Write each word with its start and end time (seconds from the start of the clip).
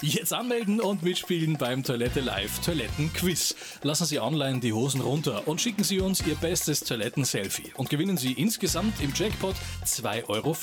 Jetzt 0.00 0.32
anmelden 0.32 0.80
und 0.80 1.02
mitspielen 1.02 1.56
beim 1.58 1.82
Toilette 1.82 2.20
Live 2.20 2.60
Toilettenquiz. 2.60 3.56
Lassen 3.82 4.06
Sie 4.06 4.20
online 4.20 4.60
die 4.60 4.72
Hosen 4.72 5.00
runter 5.00 5.48
und 5.48 5.60
schicken 5.60 5.82
Sie 5.82 5.98
uns 5.98 6.24
Ihr 6.24 6.36
bestes 6.36 6.84
Toiletten-Selfie 6.84 7.72
und 7.74 7.90
gewinnen 7.90 8.16
Sie 8.16 8.32
insgesamt 8.32 9.00
im 9.02 9.12
Jackpot 9.12 9.56
2,50 9.84 10.28
Euro. 10.28 10.56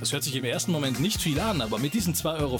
Das 0.00 0.12
hört 0.12 0.22
sich 0.22 0.36
im 0.36 0.44
ersten 0.44 0.70
Moment 0.70 1.00
nicht 1.00 1.22
viel 1.22 1.40
an, 1.40 1.62
aber 1.62 1.78
mit 1.78 1.94
diesen 1.94 2.12
2,50 2.12 2.40
Euro 2.40 2.58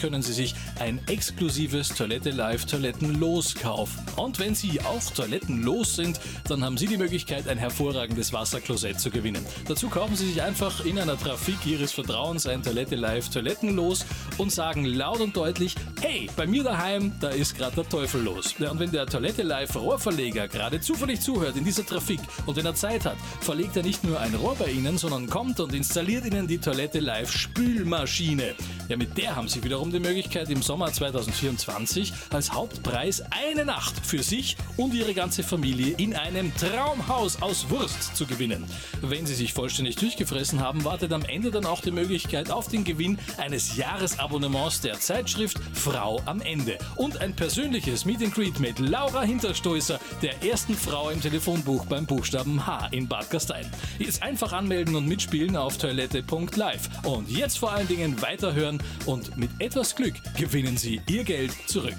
können 0.00 0.22
Sie 0.22 0.32
sich 0.32 0.54
ein 0.78 1.00
exklusives 1.08 1.88
Toilette 1.88 2.30
Live 2.30 2.66
Toilettenlos 2.66 3.56
kaufen. 3.56 4.06
Und 4.14 4.38
wenn 4.38 4.54
Sie 4.54 4.80
auch 4.82 5.10
toilettenlos 5.10 5.96
sind, 5.96 6.20
dann 6.46 6.62
haben 6.62 6.78
Sie 6.78 6.86
die 6.86 6.96
Möglichkeit, 6.96 7.48
ein 7.48 7.58
hervorragendes 7.58 8.32
Wasserklosett 8.32 9.00
zu 9.00 9.10
gewinnen. 9.10 9.44
Dazu 9.66 9.88
kaufen 9.88 10.14
Sie 10.14 10.28
sich 10.28 10.42
einfach 10.42 10.84
in 10.84 10.96
einer 10.96 11.18
Trafik 11.18 11.66
Ihres 11.66 11.90
Vertrauens 11.90 12.46
ein 12.46 12.62
Toilette 12.62 12.94
Live 12.94 13.30
Toilettenlos 13.30 14.06
und 14.38 14.52
sagen 14.52 14.84
laut 14.84 15.23
und 15.24 15.36
deutlich, 15.36 15.74
hey, 16.00 16.28
bei 16.36 16.46
mir 16.46 16.62
daheim, 16.62 17.12
da 17.20 17.30
ist 17.30 17.56
gerade 17.56 17.76
der 17.76 17.88
Teufel 17.88 18.22
los. 18.22 18.54
Ja, 18.58 18.70
und 18.70 18.78
wenn 18.78 18.90
der 18.90 19.06
Toilette 19.06 19.42
Live 19.42 19.74
Rohrverleger 19.74 20.48
gerade 20.48 20.80
zufällig 20.80 21.20
zuhört 21.20 21.56
in 21.56 21.64
dieser 21.64 21.84
Trafik 21.84 22.20
und 22.46 22.56
wenn 22.56 22.66
er 22.66 22.74
Zeit 22.74 23.04
hat, 23.04 23.16
verlegt 23.40 23.76
er 23.76 23.82
nicht 23.82 24.04
nur 24.04 24.20
ein 24.20 24.34
Rohr 24.34 24.54
bei 24.54 24.70
Ihnen, 24.70 24.98
sondern 24.98 25.28
kommt 25.28 25.60
und 25.60 25.74
installiert 25.74 26.26
Ihnen 26.26 26.46
die 26.46 26.58
Toilette 26.58 27.00
Live 27.00 27.32
Spülmaschine. 27.32 28.54
Ja, 28.88 28.96
mit 28.96 29.16
der 29.16 29.34
haben 29.34 29.48
Sie 29.48 29.64
wiederum 29.64 29.90
die 29.90 29.98
Möglichkeit, 29.98 30.50
im 30.50 30.60
Sommer 30.60 30.92
2024 30.92 32.12
als 32.30 32.52
Hauptpreis 32.52 33.22
eine 33.30 33.64
Nacht 33.64 33.94
für 34.04 34.22
sich 34.22 34.56
und 34.76 34.92
Ihre 34.92 35.14
ganze 35.14 35.42
Familie 35.42 35.94
in 35.96 36.14
einem 36.14 36.52
Traumhaus 36.56 37.40
aus 37.40 37.70
Wurst 37.70 38.14
zu 38.14 38.26
gewinnen. 38.26 38.64
Wenn 39.00 39.24
Sie 39.24 39.34
sich 39.34 39.54
vollständig 39.54 39.96
durchgefressen 39.96 40.60
haben, 40.60 40.84
wartet 40.84 41.12
am 41.12 41.24
Ende 41.24 41.50
dann 41.50 41.64
auch 41.64 41.80
die 41.80 41.92
Möglichkeit 41.92 42.50
auf 42.50 42.68
den 42.68 42.84
Gewinn 42.84 43.18
eines 43.38 43.76
Jahresabonnements 43.76 44.82
der 44.82 45.00
Zeitschrift 45.14 45.60
Frau 45.74 46.20
am 46.26 46.40
Ende 46.40 46.76
und 46.96 47.20
ein 47.20 47.36
persönliches 47.36 48.04
Meet 48.04 48.24
and 48.24 48.34
Greet 48.34 48.58
mit 48.58 48.80
Laura 48.80 49.22
Hinterstoßer, 49.22 50.00
der 50.22 50.42
ersten 50.42 50.74
Frau 50.74 51.08
im 51.08 51.20
Telefonbuch 51.20 51.86
beim 51.86 52.04
Buchstaben 52.04 52.66
H 52.66 52.88
in 52.90 53.06
Bad 53.06 53.30
Gastein. 53.30 53.70
Jetzt 54.00 54.24
einfach 54.24 54.52
anmelden 54.52 54.96
und 54.96 55.06
mitspielen 55.06 55.56
auf 55.56 55.78
toilette.live 55.78 57.04
und 57.04 57.30
jetzt 57.30 57.60
vor 57.60 57.70
allen 57.70 57.86
Dingen 57.86 58.20
weiterhören 58.22 58.82
und 59.06 59.36
mit 59.36 59.50
etwas 59.60 59.94
Glück 59.94 60.14
gewinnen 60.36 60.76
Sie 60.76 61.00
Ihr 61.08 61.22
Geld 61.22 61.52
zurück. 61.68 61.94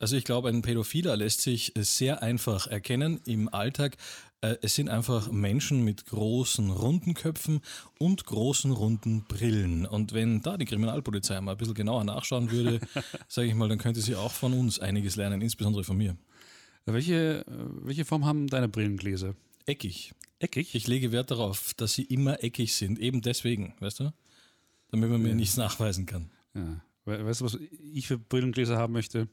Also 0.00 0.16
ich 0.16 0.24
glaube, 0.24 0.50
ein 0.50 0.62
Pädophiler 0.62 1.16
lässt 1.16 1.40
sich 1.40 1.72
sehr 1.76 2.22
einfach 2.22 2.66
erkennen 2.66 3.20
im 3.24 3.52
Alltag. 3.52 3.96
Äh, 4.40 4.56
es 4.62 4.74
sind 4.74 4.88
einfach 4.88 5.30
Menschen 5.30 5.84
mit 5.84 6.06
großen 6.06 6.70
runden 6.70 7.14
Köpfen 7.14 7.60
und 7.98 8.24
großen 8.24 8.70
runden 8.70 9.24
Brillen. 9.24 9.86
Und 9.86 10.12
wenn 10.12 10.42
da 10.42 10.56
die 10.56 10.64
Kriminalpolizei 10.64 11.40
mal 11.40 11.52
ein 11.52 11.58
bisschen 11.58 11.74
genauer 11.74 12.04
nachschauen 12.04 12.50
würde, 12.50 12.80
sage 13.28 13.48
ich 13.48 13.54
mal, 13.54 13.68
dann 13.68 13.78
könnte 13.78 14.00
sie 14.00 14.14
auch 14.14 14.32
von 14.32 14.52
uns 14.52 14.78
einiges 14.78 15.16
lernen, 15.16 15.40
insbesondere 15.40 15.84
von 15.84 15.96
mir. 15.96 16.16
Welche, 16.86 17.44
welche 17.46 18.04
Form 18.04 18.24
haben 18.24 18.46
deine 18.46 18.68
Brillengläser? 18.68 19.34
Eckig. 19.66 20.14
Eckig? 20.38 20.74
Ich 20.74 20.86
lege 20.86 21.12
Wert 21.12 21.30
darauf, 21.30 21.74
dass 21.74 21.94
sie 21.94 22.04
immer 22.04 22.42
eckig 22.42 22.74
sind. 22.74 22.98
Eben 22.98 23.20
deswegen, 23.20 23.74
weißt 23.80 24.00
du? 24.00 24.12
Damit 24.90 25.10
man 25.10 25.20
mir 25.20 25.30
ja. 25.30 25.34
nichts 25.34 25.58
nachweisen 25.58 26.06
kann. 26.06 26.30
Ja. 26.54 26.80
Weißt 27.04 27.40
du, 27.40 27.44
was 27.44 27.58
ich 27.92 28.06
für 28.06 28.18
Brillengläser 28.18 28.78
haben 28.78 28.92
möchte? 28.92 29.28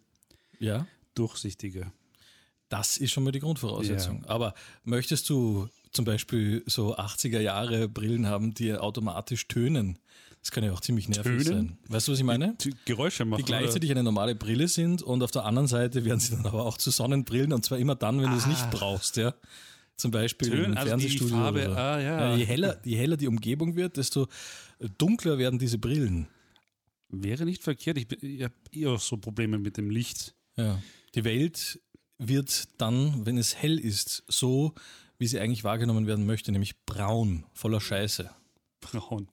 Ja. 0.60 0.88
Durchsichtige. 1.14 1.92
Das 2.70 2.98
ist 2.98 3.12
schon 3.12 3.24
mal 3.24 3.32
die 3.32 3.40
Grundvoraussetzung. 3.40 4.24
Ja. 4.24 4.30
Aber 4.30 4.54
möchtest 4.84 5.30
du 5.30 5.68
zum 5.92 6.06
Beispiel 6.06 6.64
so 6.66 6.98
80er 6.98 7.40
Jahre 7.40 7.88
Brillen 7.88 8.28
haben, 8.28 8.54
die 8.54 8.74
automatisch 8.74 9.48
tönen? 9.48 10.00
Das 10.42 10.52
kann 10.52 10.64
ja 10.64 10.74
auch 10.74 10.82
ziemlich 10.82 11.10
nervig 11.10 11.44
tönen? 11.44 11.44
sein. 11.44 11.78
Weißt 11.88 12.08
du, 12.08 12.12
was 12.12 12.20
ich 12.20 12.26
meine? 12.26 12.56
Die 12.64 12.74
Geräusche 12.86 13.26
machen. 13.26 13.40
Die 13.40 13.46
gleichzeitig 13.46 13.90
oder? 13.90 14.00
eine 14.00 14.04
normale 14.04 14.36
Brille 14.36 14.68
sind 14.68 15.02
und 15.02 15.24
auf 15.24 15.32
der 15.32 15.44
anderen 15.46 15.68
Seite 15.68 16.06
werden 16.06 16.20
sie 16.20 16.36
dann 16.36 16.46
aber 16.46 16.66
auch 16.66 16.78
zu 16.78 16.92
Sonnenbrillen 16.92 17.52
und 17.52 17.66
zwar 17.66 17.80
immer 17.80 17.96
dann, 17.96 18.20
wenn 18.20 18.28
ah. 18.28 18.32
du 18.32 18.38
es 18.38 18.46
nicht 18.46 18.70
brauchst, 18.72 19.18
ja. 19.18 19.34
Zum 19.98 20.12
Beispiel 20.12 20.50
Tön, 20.50 20.66
im 20.66 20.78
also 20.78 20.90
Fernsehstudio. 20.90 21.36
Farbe, 21.36 21.64
so. 21.64 21.72
ah, 21.72 22.00
ja. 22.00 22.30
ja. 22.30 22.36
je, 22.36 22.46
heller, 22.46 22.80
je 22.84 22.98
heller 22.98 23.18
die 23.18 23.28
Umgebung 23.28 23.76
wird, 23.76 23.98
desto 23.98 24.28
dunkler 24.98 25.38
werden 25.38 25.58
diese 25.58 25.78
Brillen. 25.78 26.28
Wäre 27.10 27.46
nicht 27.46 27.64
verkehrt. 27.64 27.98
Ich, 27.98 28.12
ich 28.22 28.44
habe 28.44 28.54
eher 28.72 28.98
so 28.98 29.18
Probleme 29.18 29.58
mit 29.58 29.78
dem 29.78 29.90
Licht. 29.90 30.36
Ja. 30.58 30.82
Die 31.16 31.24
Welt 31.24 31.80
wird 32.18 32.70
dann, 32.78 33.26
wenn 33.26 33.38
es 33.38 33.56
hell 33.56 33.80
ist, 33.80 34.24
so, 34.28 34.74
wie 35.18 35.28
sie 35.28 35.40
eigentlich 35.40 35.64
wahrgenommen 35.64 36.08
werden 36.08 36.26
möchte, 36.26 36.52
nämlich 36.52 36.86
braun, 36.86 37.46
voller 37.54 37.82
Scheiße. 37.82 38.30
Braun. 38.82 39.28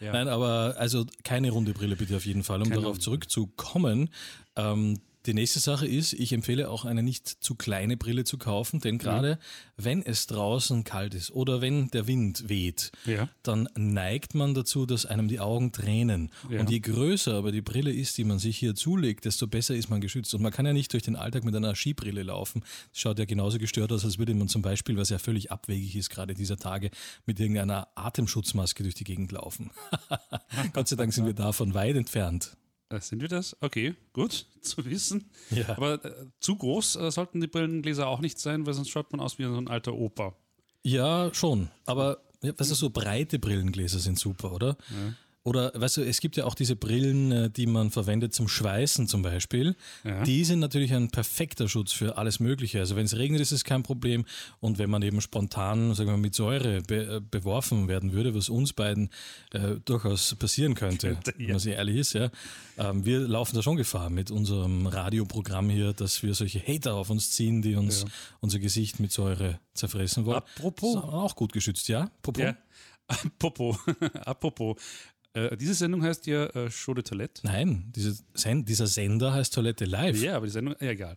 Ja. 0.00 0.12
Nein, 0.12 0.28
aber 0.28 0.76
also 0.78 1.04
keine 1.24 1.50
runde 1.50 1.74
Brille 1.74 1.96
bitte 1.96 2.16
auf 2.16 2.24
jeden 2.24 2.42
Fall, 2.42 2.62
um 2.62 2.68
keine 2.68 2.80
darauf 2.80 2.98
zurückzukommen. 2.98 4.08
Ähm, 4.56 4.98
die 5.26 5.34
nächste 5.34 5.58
Sache 5.58 5.86
ist, 5.86 6.14
ich 6.14 6.32
empfehle 6.32 6.70
auch 6.70 6.84
eine 6.84 7.02
nicht 7.02 7.28
zu 7.28 7.54
kleine 7.54 7.96
Brille 7.96 8.24
zu 8.24 8.38
kaufen, 8.38 8.80
denn 8.80 8.98
gerade 8.98 9.34
mhm. 9.36 9.84
wenn 9.84 10.02
es 10.02 10.26
draußen 10.26 10.84
kalt 10.84 11.14
ist 11.14 11.30
oder 11.30 11.60
wenn 11.60 11.88
der 11.88 12.06
Wind 12.06 12.48
weht, 12.48 12.90
ja. 13.04 13.28
dann 13.42 13.68
neigt 13.76 14.34
man 14.34 14.54
dazu, 14.54 14.86
dass 14.86 15.04
einem 15.04 15.28
die 15.28 15.38
Augen 15.40 15.72
tränen. 15.72 16.30
Ja. 16.48 16.60
Und 16.60 16.70
je 16.70 16.80
größer 16.80 17.34
aber 17.34 17.52
die 17.52 17.60
Brille 17.60 17.92
ist, 17.92 18.16
die 18.16 18.24
man 18.24 18.38
sich 18.38 18.56
hier 18.56 18.74
zulegt, 18.74 19.26
desto 19.26 19.46
besser 19.46 19.74
ist 19.74 19.90
man 19.90 20.00
geschützt. 20.00 20.34
Und 20.34 20.42
man 20.42 20.52
kann 20.52 20.64
ja 20.64 20.72
nicht 20.72 20.92
durch 20.92 21.02
den 21.02 21.16
Alltag 21.16 21.44
mit 21.44 21.54
einer 21.54 21.74
Skibrille 21.74 22.22
laufen. 22.22 22.62
Das 22.90 23.00
schaut 23.00 23.18
ja 23.18 23.26
genauso 23.26 23.58
gestört 23.58 23.92
aus, 23.92 24.04
als 24.04 24.18
würde 24.18 24.34
man 24.34 24.48
zum 24.48 24.62
Beispiel, 24.62 24.96
was 24.96 25.10
ja 25.10 25.18
völlig 25.18 25.52
abwegig 25.52 25.96
ist, 25.96 26.08
gerade 26.08 26.34
dieser 26.34 26.56
Tage, 26.56 26.90
mit 27.26 27.38
irgendeiner 27.38 27.88
Atemschutzmaske 27.94 28.82
durch 28.82 28.94
die 28.94 29.04
Gegend 29.04 29.32
laufen. 29.32 29.70
Gott 30.72 30.88
sei 30.88 30.96
Dank 30.96 31.12
sind 31.12 31.26
wir 31.26 31.34
davon 31.34 31.74
weit 31.74 31.96
entfernt. 31.96 32.56
Äh, 32.90 33.00
sind 33.00 33.22
wir 33.22 33.28
das? 33.28 33.56
Okay, 33.60 33.94
gut 34.12 34.46
zu 34.60 34.84
wissen. 34.84 35.30
Ja. 35.50 35.70
Aber 35.70 36.04
äh, 36.04 36.26
zu 36.40 36.56
groß 36.56 36.96
äh, 36.96 37.10
sollten 37.10 37.40
die 37.40 37.46
Brillengläser 37.46 38.06
auch 38.06 38.20
nicht 38.20 38.38
sein, 38.38 38.66
weil 38.66 38.74
sonst 38.74 38.90
schaut 38.90 39.10
man 39.12 39.20
aus 39.20 39.38
wie 39.38 39.44
so 39.44 39.56
ein 39.56 39.68
alter 39.68 39.94
Opa. 39.94 40.34
Ja, 40.82 41.32
schon. 41.32 41.70
Aber 41.86 42.18
ja, 42.42 42.52
weißt 42.58 42.70
du, 42.70 42.74
so 42.74 42.90
breite 42.90 43.38
Brillengläser 43.38 43.98
sind 43.98 44.18
super, 44.18 44.52
oder? 44.52 44.76
Ja. 44.90 45.14
Oder, 45.42 45.72
weißt 45.74 45.98
du, 45.98 46.02
es 46.02 46.20
gibt 46.20 46.36
ja 46.36 46.44
auch 46.44 46.54
diese 46.54 46.76
Brillen, 46.76 47.32
äh, 47.32 47.50
die 47.50 47.66
man 47.66 47.90
verwendet 47.90 48.34
zum 48.34 48.46
Schweißen 48.46 49.08
zum 49.08 49.22
Beispiel. 49.22 49.74
Ja. 50.04 50.22
Die 50.22 50.44
sind 50.44 50.58
natürlich 50.58 50.92
ein 50.92 51.10
perfekter 51.10 51.66
Schutz 51.66 51.92
für 51.92 52.18
alles 52.18 52.40
Mögliche. 52.40 52.78
Also 52.80 52.94
wenn 52.94 53.06
es 53.06 53.16
regnet, 53.16 53.40
ist 53.40 53.52
es 53.52 53.64
kein 53.64 53.82
Problem. 53.82 54.26
Und 54.60 54.78
wenn 54.78 54.90
man 54.90 55.00
eben 55.00 55.22
spontan, 55.22 55.94
sagen 55.94 56.10
wir 56.10 56.18
mit 56.18 56.34
Säure 56.34 56.82
be 56.82 57.16
äh, 57.16 57.20
beworfen 57.20 57.88
werden 57.88 58.12
würde, 58.12 58.34
was 58.34 58.50
uns 58.50 58.74
beiden 58.74 59.08
äh, 59.52 59.76
durchaus 59.86 60.34
passieren 60.34 60.74
könnte, 60.74 61.08
ja. 61.26 61.32
wenn 61.38 61.48
man 61.48 61.58
sich 61.58 61.72
ehrlich 61.72 61.96
ist, 61.96 62.12
ja. 62.12 62.30
Ähm, 62.76 63.06
wir 63.06 63.20
laufen 63.20 63.56
da 63.56 63.62
schon 63.62 63.76
Gefahr 63.76 64.10
mit 64.10 64.30
unserem 64.30 64.86
Radioprogramm 64.86 65.70
hier, 65.70 65.94
dass 65.94 66.22
wir 66.22 66.34
solche 66.34 66.60
Hater 66.60 66.94
auf 66.94 67.08
uns 67.08 67.30
ziehen, 67.30 67.62
die 67.62 67.76
uns 67.76 68.02
ja. 68.02 68.08
unser 68.40 68.58
Gesicht 68.58 69.00
mit 69.00 69.10
Säure 69.10 69.58
zerfressen 69.72 70.26
wollen. 70.26 70.42
Apropos. 70.56 70.96
auch 70.96 71.34
gut 71.34 71.54
geschützt, 71.54 71.88
ja? 71.88 72.10
Popo? 72.20 72.42
Ja. 72.42 72.56
Popo. 73.38 73.78
Apropos. 74.24 74.76
Äh, 75.32 75.56
diese 75.56 75.74
Sendung 75.74 76.02
heißt 76.02 76.26
ja 76.26 76.46
äh, 76.46 76.70
Show 76.70 76.92
de 76.92 77.04
Toilette. 77.04 77.46
Nein, 77.46 77.92
diese 77.94 78.20
Sen 78.34 78.64
dieser 78.64 78.88
Sender 78.88 79.32
heißt 79.32 79.54
Toilette 79.54 79.84
Live. 79.84 80.20
Ja, 80.20 80.36
aber 80.36 80.46
die 80.46 80.52
Sendung, 80.52 80.74
ja, 80.80 80.90
egal. 80.90 81.16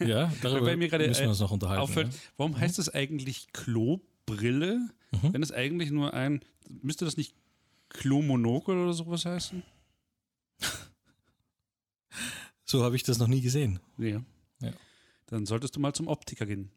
Ja, 0.06 0.32
darüber 0.42 0.76
mir 0.76 0.88
grade, 0.88 1.08
müssen 1.08 1.22
wir 1.22 1.30
uns 1.30 1.40
noch 1.40 1.50
unterhalten. 1.50 1.82
Auffällt, 1.82 2.12
ja. 2.12 2.18
Warum 2.36 2.58
heißt 2.58 2.78
das 2.78 2.90
eigentlich 2.90 3.50
Klobrille, 3.52 4.90
mhm. 5.10 5.32
wenn 5.32 5.42
es 5.42 5.52
eigentlich 5.52 5.90
nur 5.90 6.12
ein, 6.12 6.40
müsste 6.82 7.06
das 7.06 7.16
nicht 7.16 7.34
Klomonokel 7.88 8.76
oder 8.76 8.92
sowas 8.92 9.24
heißen? 9.24 9.62
so 12.64 12.84
habe 12.84 12.96
ich 12.96 13.04
das 13.04 13.18
noch 13.18 13.28
nie 13.28 13.40
gesehen. 13.40 13.80
Ja. 13.96 14.22
ja. 14.60 14.72
Dann 15.26 15.46
solltest 15.46 15.76
du 15.76 15.80
mal 15.80 15.94
zum 15.94 16.08
Optiker 16.08 16.44
gehen. 16.44 16.70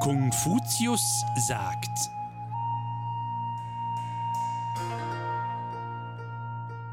Konfuzius 0.00 1.02
sagt, 1.48 1.98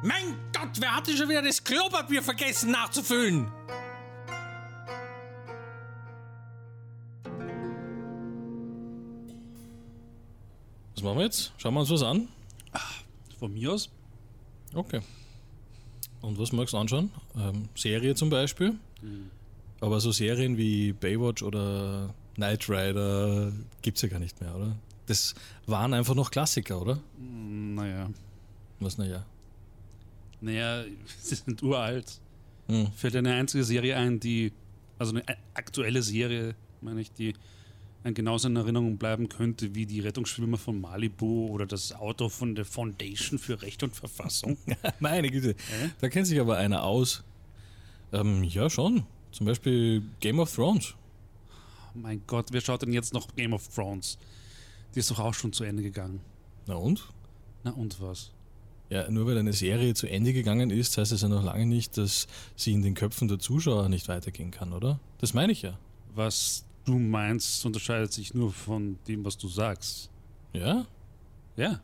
Mein 0.03 0.35
Gott, 0.51 0.81
wer 0.81 0.97
hat 0.97 1.07
denn 1.07 1.15
schon 1.15 1.29
wieder 1.29 1.41
das 1.41 1.63
Klopapier 1.63 2.21
vergessen 2.21 2.71
nachzufüllen? 2.71 3.47
Was 10.93 11.03
machen 11.03 11.17
wir 11.19 11.23
jetzt? 11.23 11.53
Schauen 11.57 11.73
wir 11.73 11.79
uns 11.79 11.89
was 11.89 12.03
an? 12.03 12.27
Ach, 12.73 12.95
von 13.39 13.53
mir 13.53 13.71
aus. 13.71 13.89
Okay. 14.73 14.99
Und 16.21 16.37
was 16.37 16.51
magst 16.51 16.73
du 16.73 16.77
anschauen? 16.79 17.09
Ähm, 17.37 17.69
Serie 17.73 18.13
zum 18.15 18.29
Beispiel. 18.29 18.71
Mhm. 19.01 19.31
Aber 19.79 20.01
so 20.01 20.11
Serien 20.11 20.57
wie 20.57 20.91
Baywatch 20.91 21.43
oder 21.43 22.13
Knight 22.35 22.69
Rider 22.69 23.53
gibt 23.81 23.97
es 23.97 24.01
ja 24.01 24.09
gar 24.09 24.19
nicht 24.19 24.41
mehr, 24.41 24.53
oder? 24.53 24.75
Das 25.05 25.33
waren 25.65 25.93
einfach 25.93 26.15
noch 26.15 26.29
Klassiker, 26.29 26.81
oder? 26.81 26.99
Hm, 27.17 27.75
naja. 27.75 28.09
Was, 28.81 28.97
naja? 28.97 29.25
Naja, 30.43 30.83
sie 31.21 31.35
sind 31.35 31.63
uralt. 31.63 32.19
Hm. 32.67 32.87
Fällt 32.95 33.15
eine 33.15 33.33
einzige 33.33 33.63
Serie 33.63 33.97
ein, 33.97 34.19
die, 34.19 34.51
also 34.99 35.15
eine 35.15 35.23
aktuelle 35.53 36.01
Serie, 36.01 36.55
meine 36.81 37.01
ich, 37.01 37.11
die 37.11 37.33
ein 38.03 38.13
genauso 38.13 38.49
in 38.49 38.55
Erinnerung 38.57 38.97
bleiben 38.97 39.29
könnte 39.29 39.75
wie 39.75 39.85
die 39.85 40.01
Rettungsschwimmer 40.01 40.57
von 40.57 40.81
Malibu 40.81 41.47
oder 41.47 41.65
das 41.65 41.93
Auto 41.93 42.27
von 42.27 42.53
der 42.53 42.65
Foundation 42.65 43.39
für 43.39 43.61
Recht 43.61 43.81
und 43.81 43.95
Verfassung. 43.95 44.57
Meine 44.99 45.29
Güte, 45.29 45.51
äh? 45.51 45.89
da 46.01 46.09
kennt 46.09 46.27
sich 46.27 46.39
aber 46.39 46.57
einer 46.57 46.83
aus. 46.83 47.23
Ähm, 48.11 48.43
ja, 48.43 48.69
schon. 48.69 49.03
Zum 49.31 49.45
Beispiel 49.45 50.03
Game 50.19 50.39
of 50.39 50.53
Thrones. 50.53 50.95
Oh 51.95 51.99
mein 51.99 52.21
Gott, 52.27 52.47
wer 52.51 52.59
schaut 52.59 52.81
denn 52.81 52.91
jetzt 52.91 53.13
noch 53.13 53.33
Game 53.35 53.53
of 53.53 53.67
Thrones? 53.69 54.17
Die 54.93 54.99
ist 54.99 55.09
doch 55.09 55.19
auch 55.19 55.33
schon 55.33 55.53
zu 55.53 55.63
Ende 55.63 55.81
gegangen. 55.81 56.19
Na 56.67 56.75
und? 56.75 57.07
Na 57.63 57.71
und 57.71 58.01
was? 58.01 58.31
Ja, 58.89 59.09
nur 59.09 59.25
weil 59.25 59.37
eine 59.37 59.53
Serie 59.53 59.93
zu 59.93 60.07
Ende 60.07 60.33
gegangen 60.33 60.69
ist, 60.69 60.97
heißt 60.97 61.11
es 61.11 61.21
ja 61.21 61.27
noch 61.27 61.43
lange 61.43 61.65
nicht, 61.65 61.97
dass 61.97 62.27
sie 62.55 62.73
in 62.73 62.81
den 62.81 62.93
Köpfen 62.93 63.27
der 63.27 63.39
Zuschauer 63.39 63.89
nicht 63.89 64.07
weitergehen 64.07 64.51
kann, 64.51 64.73
oder? 64.73 64.99
Das 65.19 65.33
meine 65.33 65.51
ich 65.51 65.61
ja. 65.63 65.77
Was 66.13 66.65
du 66.85 66.99
meinst, 66.99 67.65
unterscheidet 67.65 68.13
sich 68.13 68.33
nur 68.33 68.51
von 68.51 68.97
dem, 69.07 69.25
was 69.25 69.37
du 69.37 69.47
sagst. 69.47 70.09
Ja? 70.53 70.85
Ja. 71.55 71.81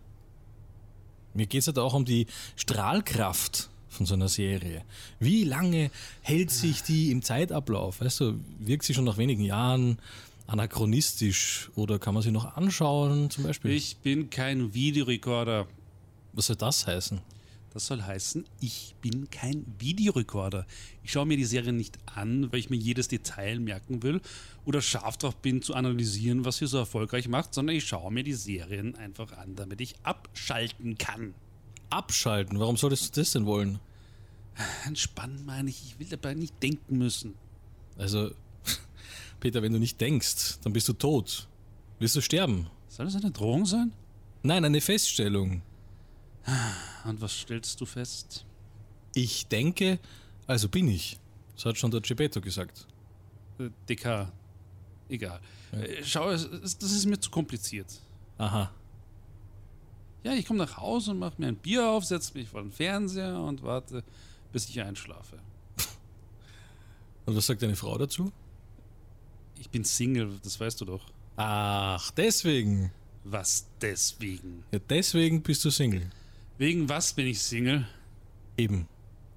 Mir 1.34 1.48
geht 1.48 1.62
es 1.62 1.68
halt 1.68 1.80
auch 1.80 1.94
um 1.94 2.06
die 2.06 2.28
Strahlkraft 2.56 3.70
von 3.88 4.06
so 4.06 4.14
einer 4.14 4.28
Serie. 4.28 4.84
Wie 5.20 5.44
lange 5.44 5.92
hält 6.22 6.52
sich 6.52 6.84
die 6.84 7.12
im 7.12 7.22
Zeitablauf? 7.22 8.02
Weißt 8.02 8.20
du, 8.20 8.40
wirkt 8.60 8.84
sie 8.84 8.94
schon 8.94 9.06
nach 9.06 9.18
wenigen 9.18 9.44
Jahren 9.44 9.98
anachronistisch 10.48 11.70
oder 11.76 12.00
kann 12.00 12.14
man 12.14 12.24
sie 12.24 12.32
noch 12.32 12.56
anschauen 12.56 13.30
zum 13.30 13.44
Beispiel? 13.44 13.72
Ich 13.72 13.98
bin 13.98 14.30
kein 14.30 14.74
Videorekorder. 14.74 15.68
Was 16.40 16.46
soll 16.46 16.56
das 16.56 16.88
heißen? 16.88 17.20
Das 17.74 17.88
soll 17.88 18.02
heißen, 18.02 18.46
ich 18.62 18.96
bin 19.02 19.30
kein 19.30 19.66
Videorekorder. 19.78 20.66
Ich 21.04 21.12
schaue 21.12 21.26
mir 21.26 21.36
die 21.36 21.44
Serie 21.44 21.74
nicht 21.74 21.98
an, 22.06 22.50
weil 22.50 22.60
ich 22.62 22.70
mir 22.70 22.78
jedes 22.78 23.10
Detail 23.10 23.60
merken 23.60 24.04
will 24.04 24.22
oder 24.64 24.82
scharf 24.82 25.18
darauf 25.18 25.36
bin 25.36 25.62
zu 25.62 25.74
analysieren, 25.74 26.46
was 26.46 26.60
sie 26.60 26.68
so 26.68 26.78
erfolgreich 26.78 27.28
macht, 27.28 27.54
sondern 27.54 27.76
ich 27.76 27.86
schaue 27.86 28.10
mir 28.14 28.24
die 28.24 28.36
Serien 28.36 28.96
einfach 28.96 29.34
an, 29.34 29.56
damit 29.56 29.82
ich 29.82 29.96
abschalten 30.04 30.98
kann. 30.98 31.34
Abschalten? 31.90 32.58
Warum 32.58 32.78
solltest 32.78 33.18
du 33.18 33.20
das 33.20 33.32
denn 33.32 33.46
wollen? 33.46 33.80
Entspannen 34.86 35.46
meine 35.46 35.70
ich, 35.70 35.84
ich 35.88 36.00
will 36.00 36.08
dabei 36.08 36.36
nicht 36.36 36.64
denken 36.64 36.98
müssen. 36.98 37.34
Also, 37.98 38.32
Peter, 39.42 39.62
wenn 39.62 39.74
du 39.74 39.80
nicht 39.80 40.00
denkst, 40.00 40.60
dann 40.64 40.72
bist 40.72 40.88
du 40.88 40.94
tot. 40.94 41.50
Willst 42.00 42.16
du 42.16 42.22
sterben? 42.22 42.68
Soll 42.88 43.08
das 43.08 43.18
eine 43.18 43.32
Drohung 43.32 43.66
sein? 43.66 43.92
Nein, 44.42 44.64
eine 44.64 44.80
Feststellung. 44.80 45.64
Und 47.06 47.22
was 47.22 47.34
stellst 47.34 47.80
du 47.82 47.86
fest? 47.86 48.46
Ich 49.14 49.48
denke, 49.48 50.00
also 50.48 50.70
bin 50.70 50.88
ich. 50.88 51.20
Das 51.56 51.66
hat 51.66 51.78
schon 51.78 51.92
der 51.92 52.02
Geppetto 52.02 52.42
gesagt. 52.42 52.88
Äh, 53.60 53.70
DK. 53.88 54.32
Egal. 55.10 55.40
Ja. 55.72 55.80
Äh, 55.80 56.04
schau, 56.04 56.32
das 56.32 56.76
ist 56.76 57.06
mir 57.06 57.20
zu 57.20 57.30
kompliziert. 57.32 58.00
Aha. 58.38 58.72
Ja, 60.24 60.34
ich 60.34 60.46
komme 60.46 60.60
nach 60.60 60.78
Hause 60.78 61.12
und 61.12 61.20
mache 61.20 61.36
mir 61.38 61.48
ein 61.48 61.56
Bier 61.56 61.88
auf, 61.88 62.06
setze 62.06 62.38
mich 62.38 62.50
vor 62.50 62.62
den 62.62 62.72
Fernseher 62.72 63.40
und 63.40 63.64
warte, 63.64 64.04
bis 64.52 64.70
ich 64.70 64.82
einschlafe. 64.82 65.40
Und 67.26 67.36
was 67.36 67.46
sagt 67.46 67.62
deine 67.62 67.76
Frau 67.76 67.98
dazu? 67.98 68.32
Ich 69.60 69.70
bin 69.70 69.84
Single, 69.84 70.40
das 70.44 70.60
weißt 70.60 70.82
du 70.82 70.86
doch. 70.86 71.06
Ach, 71.36 72.12
deswegen. 72.12 72.92
Was 73.24 73.68
deswegen? 73.82 74.64
Ja, 74.72 74.80
deswegen 74.80 75.42
bist 75.42 75.64
du 75.64 75.70
Single. 75.70 76.10
Wegen 76.60 76.88
was 76.90 77.14
bin 77.14 77.26
ich 77.26 77.42
Single? 77.42 77.88
Eben, 78.58 78.90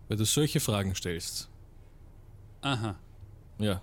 weil 0.08 0.16
du 0.16 0.24
solche 0.24 0.58
Fragen 0.58 0.96
stellst. 0.96 1.48
Aha. 2.62 2.98
Ja. 3.60 3.80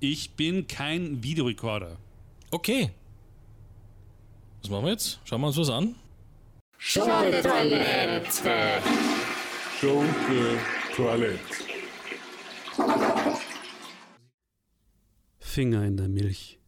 Ich 0.00 0.32
bin 0.32 0.66
kein 0.66 1.22
Videorekorder. 1.22 1.98
Okay. 2.50 2.90
Was 4.60 4.70
machen 4.72 4.86
wir 4.86 4.90
jetzt? 4.90 5.20
Schauen 5.24 5.40
wir 5.42 5.46
uns 5.46 5.56
was 5.56 5.70
an? 5.70 5.94
Schunke-Toilette. 6.78 8.82
Schunke-Toilette. 9.78 11.38
Finger 15.38 15.84
in 15.84 15.96
der 15.96 16.08
Milch. 16.08 16.58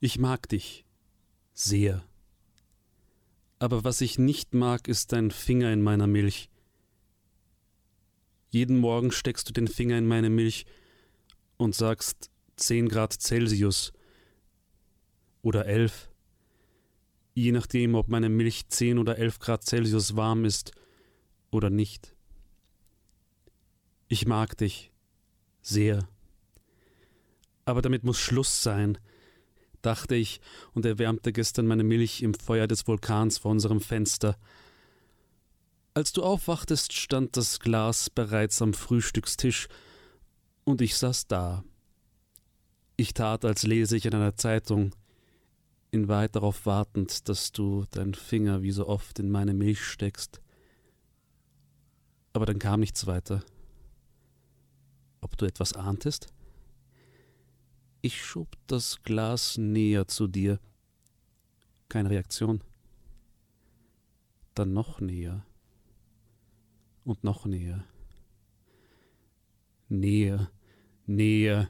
Ich 0.00 0.18
mag 0.18 0.46
dich 0.50 0.84
sehr. 1.54 2.04
Aber 3.62 3.84
was 3.84 4.00
ich 4.00 4.18
nicht 4.18 4.54
mag, 4.54 4.88
ist 4.88 5.12
dein 5.12 5.30
Finger 5.30 5.72
in 5.72 5.82
meiner 5.82 6.08
Milch. 6.08 6.50
Jeden 8.50 8.76
Morgen 8.78 9.12
steckst 9.12 9.48
du 9.48 9.52
den 9.52 9.68
Finger 9.68 9.96
in 9.96 10.08
meine 10.08 10.30
Milch 10.30 10.66
und 11.58 11.72
sagst 11.72 12.28
10 12.56 12.88
Grad 12.88 13.12
Celsius 13.12 13.92
oder 15.42 15.66
11, 15.66 16.10
je 17.34 17.52
nachdem, 17.52 17.94
ob 17.94 18.08
meine 18.08 18.28
Milch 18.28 18.66
10 18.66 18.98
oder 18.98 19.16
11 19.16 19.38
Grad 19.38 19.62
Celsius 19.62 20.16
warm 20.16 20.44
ist 20.44 20.72
oder 21.52 21.70
nicht. 21.70 22.16
Ich 24.08 24.26
mag 24.26 24.56
dich 24.56 24.90
sehr. 25.60 26.08
Aber 27.64 27.80
damit 27.80 28.02
muss 28.02 28.18
Schluss 28.18 28.64
sein 28.64 28.98
dachte 29.82 30.14
ich 30.14 30.40
und 30.72 30.86
erwärmte 30.86 31.32
gestern 31.32 31.66
meine 31.66 31.84
Milch 31.84 32.22
im 32.22 32.34
Feuer 32.34 32.66
des 32.66 32.86
Vulkans 32.86 33.38
vor 33.38 33.50
unserem 33.50 33.80
Fenster. 33.80 34.36
Als 35.94 36.12
du 36.12 36.22
aufwachtest, 36.22 36.94
stand 36.94 37.36
das 37.36 37.60
Glas 37.60 38.08
bereits 38.08 38.62
am 38.62 38.72
Frühstückstisch, 38.72 39.68
und 40.64 40.80
ich 40.80 40.96
saß 40.96 41.26
da. 41.26 41.64
Ich 42.96 43.14
tat, 43.14 43.44
als 43.44 43.64
lese 43.64 43.96
ich 43.96 44.06
in 44.06 44.14
einer 44.14 44.36
Zeitung, 44.36 44.94
in 45.90 46.08
Wahrheit 46.08 46.36
darauf 46.36 46.66
wartend, 46.66 47.28
dass 47.28 47.52
du 47.52 47.84
deinen 47.90 48.14
Finger 48.14 48.62
wie 48.62 48.70
so 48.70 48.86
oft 48.86 49.18
in 49.18 49.30
meine 49.30 49.54
Milch 49.54 49.84
steckst. 49.84 50.40
Aber 52.32 52.46
dann 52.46 52.58
kam 52.58 52.80
nichts 52.80 53.06
weiter. 53.06 53.42
Ob 55.20 55.36
du 55.36 55.44
etwas 55.44 55.74
ahntest? 55.74 56.32
Ich 58.04 58.20
schob 58.20 58.56
das 58.66 59.00
Glas 59.04 59.58
näher 59.58 60.08
zu 60.08 60.26
dir. 60.26 60.58
Keine 61.88 62.10
Reaktion. 62.10 62.60
Dann 64.54 64.72
noch 64.72 65.00
näher. 65.00 65.46
Und 67.04 67.22
noch 67.22 67.46
näher. 67.46 67.84
Näher, 69.88 70.50
näher, 71.06 71.68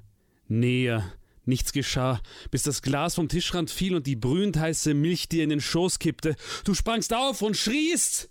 näher. 0.48 1.12
Nichts 1.44 1.72
geschah, 1.72 2.22
bis 2.50 2.62
das 2.62 2.80
Glas 2.80 3.16
vom 3.16 3.28
Tischrand 3.28 3.70
fiel 3.70 3.94
und 3.94 4.06
die 4.06 4.16
brühend 4.16 4.56
heiße 4.56 4.94
Milch 4.94 5.28
dir 5.28 5.44
in 5.44 5.50
den 5.50 5.60
Schoß 5.60 5.98
kippte. 5.98 6.36
Du 6.64 6.72
sprangst 6.72 7.12
auf 7.12 7.42
und 7.42 7.58
schriest. 7.58 8.30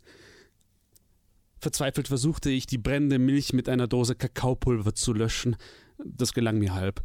Verzweifelt 1.60 2.08
versuchte 2.08 2.50
ich, 2.50 2.66
die 2.66 2.80
brennende 2.80 3.20
Milch 3.20 3.54
mit 3.54 3.70
einer 3.70 3.88
Dose 3.88 4.16
Kakaopulver 4.16 4.96
zu 4.96 5.14
löschen. 5.14 5.56
Das 6.04 6.34
gelang 6.34 6.58
mir 6.58 6.74
halb. 6.74 7.04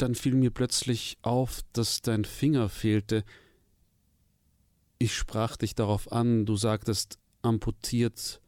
Dann 0.00 0.14
fiel 0.14 0.34
mir 0.34 0.50
plötzlich 0.50 1.18
auf, 1.20 1.60
dass 1.74 2.00
dein 2.00 2.24
Finger 2.24 2.70
fehlte. 2.70 3.22
Ich 4.98 5.14
sprach 5.14 5.58
dich 5.58 5.74
darauf 5.74 6.10
an, 6.10 6.46
du 6.46 6.56
sagtest 6.56 7.18
amputiert 7.42 8.40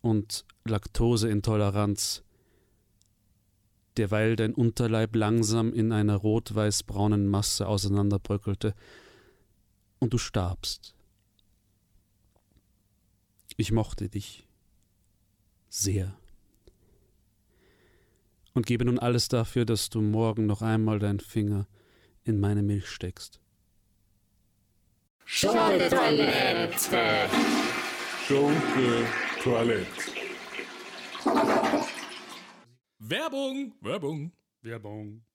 und 0.00 0.46
Laktoseintoleranz, 0.64 2.22
derweil 3.98 4.34
dein 4.34 4.54
Unterleib 4.54 5.14
langsam 5.14 5.74
in 5.74 5.92
einer 5.92 6.16
rot-weiß-braunen 6.16 7.28
Masse 7.28 7.68
auseinanderbröckelte, 7.68 8.74
und 9.98 10.14
du 10.14 10.18
starbst. 10.18 10.94
Ich 13.58 13.72
mochte 13.72 14.08
dich 14.08 14.46
sehr 15.68 16.16
und 18.56 18.64
gebe 18.66 18.86
nun 18.86 18.98
alles 18.98 19.28
dafür, 19.28 19.66
dass 19.66 19.90
du 19.90 20.00
morgen 20.00 20.46
noch 20.46 20.62
einmal 20.62 20.98
deinen 20.98 21.20
Finger 21.20 21.66
in 22.24 22.40
meine 22.40 22.62
Milch 22.62 22.88
steckst. 22.88 23.38
Schunke 25.26 25.88
Toilette. 25.90 27.28
Schunke 28.26 29.04
Toilette. 29.42 29.86
Werbung, 32.98 33.74
Werbung, 33.82 34.32
Werbung. 34.62 35.25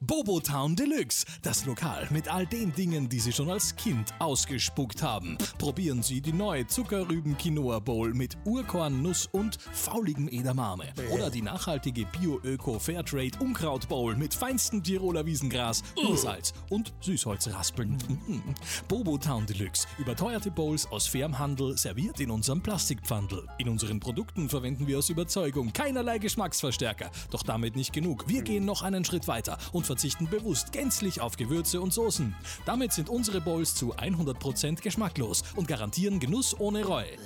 Bobotown 0.00 0.76
Deluxe, 0.76 1.24
das 1.40 1.64
Lokal 1.64 2.06
mit 2.10 2.28
all 2.28 2.46
den 2.46 2.72
Dingen, 2.74 3.08
die 3.08 3.18
Sie 3.18 3.32
schon 3.32 3.50
als 3.50 3.74
Kind 3.76 4.12
ausgespuckt 4.18 5.02
haben. 5.02 5.38
Probieren 5.58 6.02
Sie 6.02 6.20
die 6.20 6.34
neue 6.34 6.66
Zuckerrüben-Quinoa 6.66 7.78
Bowl 7.78 8.12
mit 8.12 8.36
Urkorn, 8.44 9.00
Nuss 9.00 9.26
und 9.32 9.58
fauligem 9.60 10.28
Edamame. 10.28 10.92
Oder 11.12 11.30
die 11.30 11.40
nachhaltige 11.40 12.04
Bio-Öko-Fairtrade 12.04 13.38
Unkraut 13.40 13.88
Bowl 13.88 14.14
mit 14.16 14.34
feinstem 14.34 14.82
Tiroler 14.82 15.24
Wiesengras, 15.24 15.82
Ursalz 15.96 16.52
und 16.68 16.92
Süßholzraspeln. 17.00 17.96
Bobotown 18.88 19.46
Deluxe, 19.46 19.86
überteuerte 19.98 20.50
Bowls 20.50 20.86
aus 20.92 21.06
fairem 21.06 21.38
Handel, 21.38 21.78
serviert 21.78 22.20
in 22.20 22.30
unserem 22.30 22.62
Plastikpfandel. 22.62 23.46
In 23.56 23.68
unseren 23.70 23.98
Produkten 24.00 24.50
verwenden 24.50 24.86
wir 24.86 24.98
aus 24.98 25.08
Überzeugung 25.08 25.72
keinerlei 25.72 26.18
Geschmacksverstärker. 26.18 27.10
Doch 27.30 27.42
damit 27.42 27.76
nicht 27.76 27.94
genug. 27.94 28.28
Wir 28.28 28.42
gehen 28.42 28.66
noch 28.66 28.82
einen 28.82 29.04
Schritt 29.04 29.26
weiter 29.26 29.56
und 29.72 29.85
verzichten 29.86 30.28
bewusst 30.28 30.72
gänzlich 30.72 31.20
auf 31.20 31.36
Gewürze 31.36 31.80
und 31.80 31.92
Soßen. 31.92 32.34
Damit 32.66 32.92
sind 32.92 33.08
unsere 33.08 33.40
Bowls 33.40 33.74
zu 33.74 33.94
100% 33.94 34.82
geschmacklos 34.82 35.42
und 35.56 35.68
garantieren 35.68 36.20
Genuss 36.20 36.58
ohne 36.58 36.84
Reue. 36.84 37.16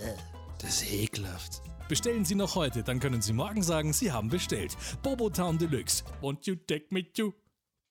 Das 0.59 0.83
ist 0.83 0.93
ekelhaft. 0.93 1.63
Bestellen 1.89 2.25
Sie 2.25 2.37
noch 2.37 2.55
heute, 2.55 2.85
dann 2.85 3.01
können 3.01 3.21
Sie 3.21 3.33
morgen 3.33 3.63
sagen, 3.63 3.93
Sie 3.93 4.13
haben 4.13 4.29
bestellt. 4.29 4.77
Bobotown 5.03 5.59
Deluxe. 5.59 6.05
Won't 6.23 6.47
you 6.47 6.55
take 6.55 6.87
me 6.91 7.11
to 7.15 7.35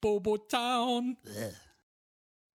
Bobotown? 0.00 1.18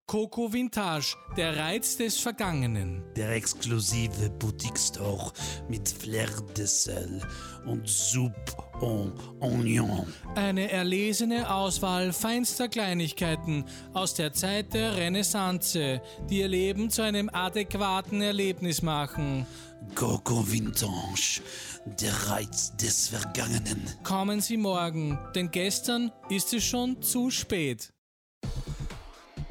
Coco 0.07 0.53
Vintage, 0.53 1.15
der 1.35 1.57
Reiz 1.57 1.97
des 1.97 2.19
Vergangenen. 2.19 3.03
Der 3.15 3.31
exklusive 3.31 4.29
Boutique 4.29 4.77
Store 4.77 5.31
mit 5.67 5.89
Flair 5.89 6.29
de 6.55 6.65
Sel 6.65 7.21
und 7.65 7.89
Soupe 7.89 8.55
en 8.81 9.13
Oignon. 9.39 10.05
Eine 10.35 10.71
erlesene 10.71 11.49
Auswahl 11.49 12.13
feinster 12.13 12.67
Kleinigkeiten 12.67 13.65
aus 13.93 14.13
der 14.13 14.33
Zeit 14.33 14.73
der 14.73 14.95
Renaissance, 14.95 16.01
die 16.29 16.39
ihr 16.39 16.47
Leben 16.47 16.89
zu 16.89 17.01
einem 17.01 17.29
adäquaten 17.31 18.21
Erlebnis 18.21 18.81
machen. 18.81 19.45
Coco 19.93 20.43
Vintage, 20.51 21.41
der 21.85 22.13
Reiz 22.29 22.75
des 22.75 23.09
Vergangenen. 23.09 23.81
Kommen 24.03 24.41
Sie 24.41 24.57
morgen, 24.57 25.19
denn 25.35 25.51
gestern 25.51 26.11
ist 26.29 26.53
es 26.53 26.63
schon 26.63 27.01
zu 27.01 27.29
spät. 27.29 27.94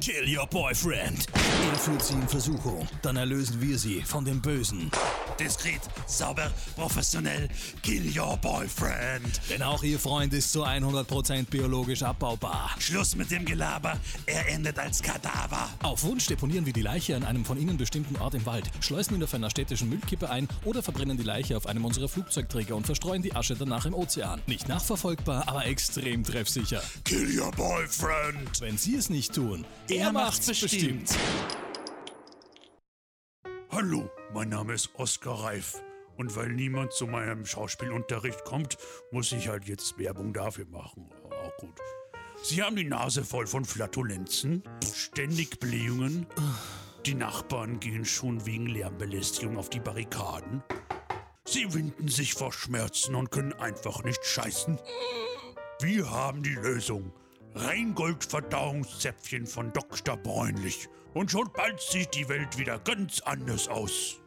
Kill 0.05 0.37
your 0.37 0.45
boyfriend. 0.45 1.25
Er 1.33 1.79
führt 1.79 2.03
Sie 2.03 2.13
in 2.13 2.27
Versuchung. 2.27 2.87
Dann 3.01 3.17
erlösen 3.17 3.59
wir 3.59 3.75
Sie 3.75 4.03
von 4.03 4.23
dem 4.23 4.39
Bösen. 4.39 4.91
Diskret, 5.39 5.81
sauber, 6.05 6.51
professionell. 6.75 7.49
Kill 7.81 8.15
your 8.15 8.37
boyfriend. 8.37 9.41
Denn 9.49 9.63
auch 9.63 9.81
Ihr 9.81 9.97
Freund 9.97 10.31
ist 10.35 10.51
zu 10.51 10.63
100% 10.63 11.47
biologisch 11.49 12.03
abbaubar. 12.03 12.75
Schluss 12.77 13.15
mit 13.15 13.31
dem 13.31 13.45
Gelaber. 13.45 13.97
Er 14.27 14.47
endet 14.47 14.77
als 14.77 15.01
Kadaver. 15.01 15.69
Auf 15.81 16.03
Wunsch 16.03 16.27
deponieren 16.27 16.67
wir 16.67 16.73
die 16.73 16.83
Leiche 16.83 17.15
an 17.15 17.23
einem 17.23 17.43
von 17.43 17.59
Ihnen 17.59 17.77
bestimmten 17.77 18.17
Ort 18.17 18.35
im 18.35 18.45
Wald, 18.45 18.69
schleusen 18.81 19.15
ihn 19.15 19.23
auf 19.23 19.33
einer 19.33 19.49
städtischen 19.49 19.89
Müllkippe 19.89 20.29
ein 20.29 20.47
oder 20.65 20.83
verbrennen 20.83 21.17
die 21.17 21.23
Leiche 21.23 21.57
auf 21.57 21.65
einem 21.65 21.83
unserer 21.83 22.09
Flugzeugträger 22.09 22.75
und 22.75 22.85
verstreuen 22.85 23.23
die 23.23 23.35
Asche 23.35 23.55
danach 23.55 23.87
im 23.87 23.95
Ozean. 23.95 24.39
Nicht 24.45 24.67
nachverfolgbar, 24.69 25.47
aber 25.47 25.65
extrem 25.65 26.23
treffsicher. 26.23 26.83
Kill 27.05 27.39
your 27.39 27.49
boyfriend. 27.53 28.61
Wenn 28.61 28.77
Sie 28.77 28.95
es 28.95 29.09
nicht 29.09 29.33
tun, 29.33 29.65
er, 29.95 30.11
macht's 30.11 30.47
bestimmt. 30.47 31.17
Hallo, 33.69 34.09
mein 34.33 34.49
Name 34.49 34.73
ist 34.73 34.89
Oskar 34.95 35.43
Reif. 35.43 35.81
Und 36.17 36.35
weil 36.35 36.49
niemand 36.49 36.93
zu 36.93 37.07
meinem 37.07 37.45
Schauspielunterricht 37.45 38.45
kommt, 38.45 38.77
muss 39.11 39.31
ich 39.33 39.49
halt 39.49 39.65
jetzt 39.65 39.97
Werbung 39.97 40.33
dafür 40.33 40.65
machen. 40.67 41.09
Auch 41.29 41.57
gut. 41.57 41.77
Sie 42.41 42.63
haben 42.63 42.75
die 42.75 42.85
Nase 42.85 43.23
voll 43.23 43.47
von 43.47 43.65
Flatulenzen, 43.65 44.63
ständig 44.93 45.59
Blähungen. 45.59 46.25
Die 47.05 47.15
Nachbarn 47.15 47.79
gehen 47.79 48.05
schon 48.05 48.45
wegen 48.45 48.67
Lärmbelästigung 48.67 49.57
auf 49.57 49.69
die 49.69 49.79
Barrikaden. 49.79 50.63
Sie 51.45 51.73
winden 51.73 52.07
sich 52.07 52.33
vor 52.33 52.51
Schmerzen 52.51 53.13
und 53.15 53.31
können 53.31 53.53
einfach 53.53 54.03
nicht 54.03 54.23
scheißen. 54.25 54.79
Wir 55.81 56.09
haben 56.09 56.43
die 56.43 56.55
Lösung. 56.55 57.13
Reingold-Verdauungszäpfchen 57.55 59.47
von 59.47 59.71
Dr. 59.73 60.17
Bräunlich. 60.17 60.87
Und 61.13 61.31
schon 61.31 61.49
bald 61.53 61.79
sieht 61.79 62.13
die 62.13 62.27
Welt 62.27 62.57
wieder 62.57 62.79
ganz 62.79 63.21
anders 63.21 63.67
aus. 63.69 64.19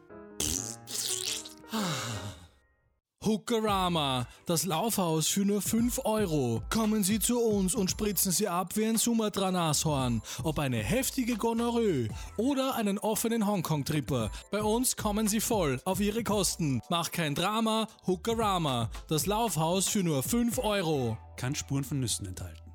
Hookerama, 3.23 4.27
das 4.45 4.65
Laufhaus 4.65 5.27
für 5.27 5.45
nur 5.45 5.61
5 5.61 6.01
Euro. 6.05 6.63
Kommen 6.69 7.03
Sie 7.03 7.19
zu 7.19 7.39
uns 7.39 7.75
und 7.75 7.91
spritzen 7.91 8.31
Sie 8.31 8.47
ab 8.47 8.75
wie 8.75 8.85
ein 8.85 8.97
Sumatra-Nashorn. 8.97 10.21
Ob 10.43 10.57
eine 10.57 10.77
heftige 10.77 11.35
Gonorrhoe 11.35 12.07
oder 12.37 12.75
einen 12.75 12.97
offenen 12.97 13.45
Hongkong-Tripper. 13.45 14.31
Bei 14.51 14.63
uns 14.63 14.95
kommen 14.95 15.27
Sie 15.27 15.41
voll 15.41 15.81
auf 15.83 15.99
Ihre 15.99 16.23
Kosten. 16.23 16.81
Mach 16.89 17.11
kein 17.11 17.35
Drama, 17.35 17.87
Hookerama, 18.07 18.89
das 19.09 19.25
Laufhaus 19.25 19.89
für 19.89 20.01
nur 20.01 20.23
5 20.23 20.57
Euro. 20.59 21.17
Kann 21.35 21.55
Spuren 21.55 21.83
von 21.83 21.99
Nüssen 21.99 22.25
enthalten. 22.25 22.68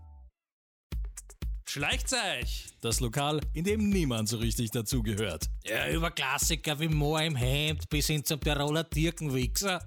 Schleichzeich, 1.75 2.67
das 2.83 3.01
Lokal, 3.01 3.41
in 3.53 3.65
dem 3.65 3.89
niemand 3.89 4.29
so 4.29 4.37
richtig 4.37 4.71
dazugehört. 4.71 5.47
Ja, 5.65 5.89
über 5.89 6.13
Klassiker 6.13 6.79
wie 6.79 6.87
Moor 6.87 7.21
im 7.23 7.35
Hemd 7.35 7.89
bis 7.89 8.07
hin 8.07 8.25
zum 8.25 8.39
Tiroler 8.39 8.85
Dirkenwichser 8.85 9.85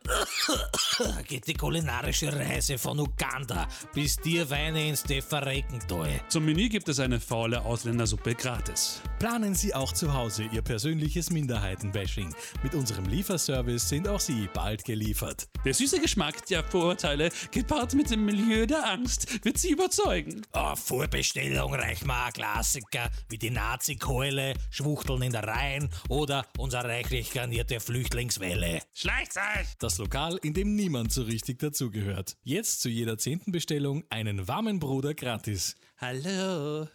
geht 1.27 1.47
die 1.47 1.53
kulinarische 1.53 2.33
Reise 2.33 2.77
von 2.77 2.99
Uganda 2.99 3.69
bis 3.93 4.17
Tierweine 4.17 4.89
ins 4.89 5.03
Deferrekental. 5.03 6.09
Zum 6.27 6.43
Menü 6.43 6.67
gibt 6.67 6.89
es 6.89 6.99
eine 6.99 7.21
faule 7.21 7.61
Ausländersuppe 7.63 8.35
gratis. 8.35 9.01
Planen 9.17 9.55
Sie 9.55 9.73
auch 9.73 9.93
zu 9.93 10.13
Hause 10.13 10.43
Ihr 10.51 10.61
persönliches 10.61 11.29
Minderheitenbashing. 11.29 12.35
Mit 12.63 12.75
unserem 12.75 13.05
Lieferservice 13.05 13.87
sind 13.87 14.09
auch 14.09 14.19
Sie 14.19 14.49
bald 14.53 14.83
geliefert. 14.83 15.47
Der 15.63 15.73
süße 15.73 16.01
Geschmack 16.01 16.45
der 16.47 16.65
Vorurteile, 16.65 17.29
gepaart 17.51 17.93
mit 17.93 18.09
dem 18.09 18.25
Milieu 18.25 18.65
der 18.65 18.85
Angst, 18.89 19.45
wird 19.45 19.57
Sie 19.57 19.71
überzeugen. 19.71 20.41
Oh, 20.51 20.75
Vorbestellung 20.75 21.76
auch 21.79 22.33
Klassiker 22.33 23.09
wie 23.29 23.37
die 23.37 23.49
Nazi-Keule, 23.49 24.53
Schwuchteln 24.69 25.21
in 25.21 25.31
der 25.31 25.43
Rhein 25.43 25.89
oder 26.09 26.45
unsere 26.57 26.85
reichlich 26.85 27.31
garnierte 27.31 27.79
Flüchtlingswelle. 27.79 28.81
Schleichzeich! 28.93 29.67
Das 29.79 29.97
Lokal, 29.97 30.37
in 30.43 30.53
dem 30.53 30.75
niemand 30.75 31.11
so 31.11 31.23
richtig 31.23 31.59
dazugehört. 31.59 32.37
Jetzt 32.43 32.81
zu 32.81 32.89
jeder 32.89 33.17
zehnten 33.17 33.51
Bestellung 33.51 34.03
einen 34.09 34.47
warmen 34.47 34.79
Bruder 34.79 35.13
gratis. 35.13 35.75
Hallo. 35.99 36.87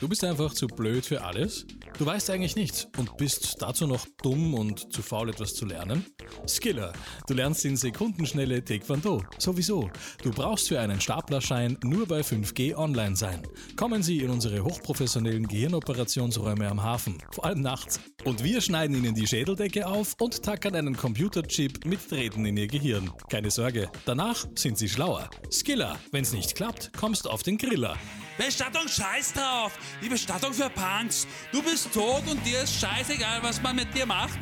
Du 0.00 0.08
bist 0.08 0.22
einfach 0.24 0.52
zu 0.52 0.66
blöd 0.66 1.06
für 1.06 1.24
alles? 1.24 1.66
Du 1.98 2.04
weißt 2.04 2.28
eigentlich 2.28 2.56
nichts 2.56 2.86
und 2.98 3.16
bist 3.16 3.56
dazu 3.60 3.86
noch 3.86 4.06
dumm 4.22 4.52
und 4.52 4.92
zu 4.92 5.00
faul 5.00 5.30
etwas 5.30 5.54
zu 5.54 5.64
lernen? 5.64 6.04
Skiller, 6.46 6.92
du 7.26 7.32
lernst 7.32 7.64
in 7.64 7.78
Sekundenschnelle 7.78 8.62
Taekwondo. 8.62 9.22
Sowieso. 9.38 9.90
Du 10.22 10.30
brauchst 10.30 10.68
für 10.68 10.78
einen 10.78 11.00
Staplerschein 11.00 11.78
nur 11.82 12.06
bei 12.06 12.20
5G 12.20 12.76
online 12.76 13.16
sein. 13.16 13.42
Kommen 13.76 14.02
Sie 14.02 14.18
in 14.18 14.28
unsere 14.28 14.62
hochprofessionellen 14.62 15.48
Gehirnoperationsräume 15.48 16.68
am 16.68 16.82
Hafen, 16.82 17.16
vor 17.32 17.46
allem 17.46 17.62
nachts. 17.62 17.98
Und 18.24 18.44
wir 18.44 18.60
schneiden 18.60 18.96
Ihnen 18.96 19.14
die 19.14 19.26
Schädeldecke 19.26 19.86
auf 19.86 20.14
und 20.20 20.42
tackern 20.42 20.74
einen 20.74 20.96
Computerchip 20.96 21.86
mit 21.86 22.10
Drähten 22.10 22.44
in 22.44 22.58
Ihr 22.58 22.68
Gehirn. 22.68 23.10
Keine 23.30 23.50
Sorge, 23.50 23.90
danach 24.04 24.46
sind 24.56 24.76
Sie 24.76 24.90
schlauer. 24.90 25.30
Skiller, 25.50 25.98
wenn's 26.12 26.32
nicht 26.32 26.54
klappt, 26.54 26.92
kommst 26.92 27.26
auf 27.26 27.42
den 27.42 27.56
Griller. 27.56 27.96
Bestattung 28.36 28.86
scheiß 28.86 29.32
drauf! 29.32 29.78
Die 30.02 30.08
Bestattung 30.08 30.52
für 30.52 30.68
Punks! 30.70 31.26
Du 31.52 31.62
bist 31.62 31.92
tot 31.92 32.22
und 32.28 32.44
dir 32.44 32.62
ist 32.62 32.78
scheißegal, 32.80 33.42
was 33.42 33.62
man 33.62 33.76
mit 33.76 33.94
dir 33.94 34.06
macht. 34.06 34.38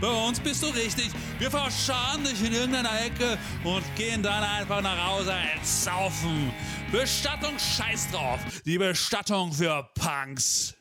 Bei 0.00 0.08
uns 0.08 0.40
bist 0.40 0.62
du 0.62 0.66
richtig. 0.66 1.10
Wir 1.38 1.50
verscharren 1.50 2.24
dich 2.24 2.42
in 2.44 2.52
irgendeiner 2.52 3.00
Ecke 3.00 3.38
und 3.64 3.82
gehen 3.96 4.22
dann 4.22 4.42
einfach 4.42 4.82
nach 4.82 5.06
Hause 5.08 5.34
ins 5.56 5.84
Saufen. 5.84 6.52
Bestattung 6.92 7.58
scheiß 7.58 8.10
drauf! 8.10 8.40
Die 8.64 8.78
Bestattung 8.78 9.52
für 9.52 9.88
Punks! 9.94 10.74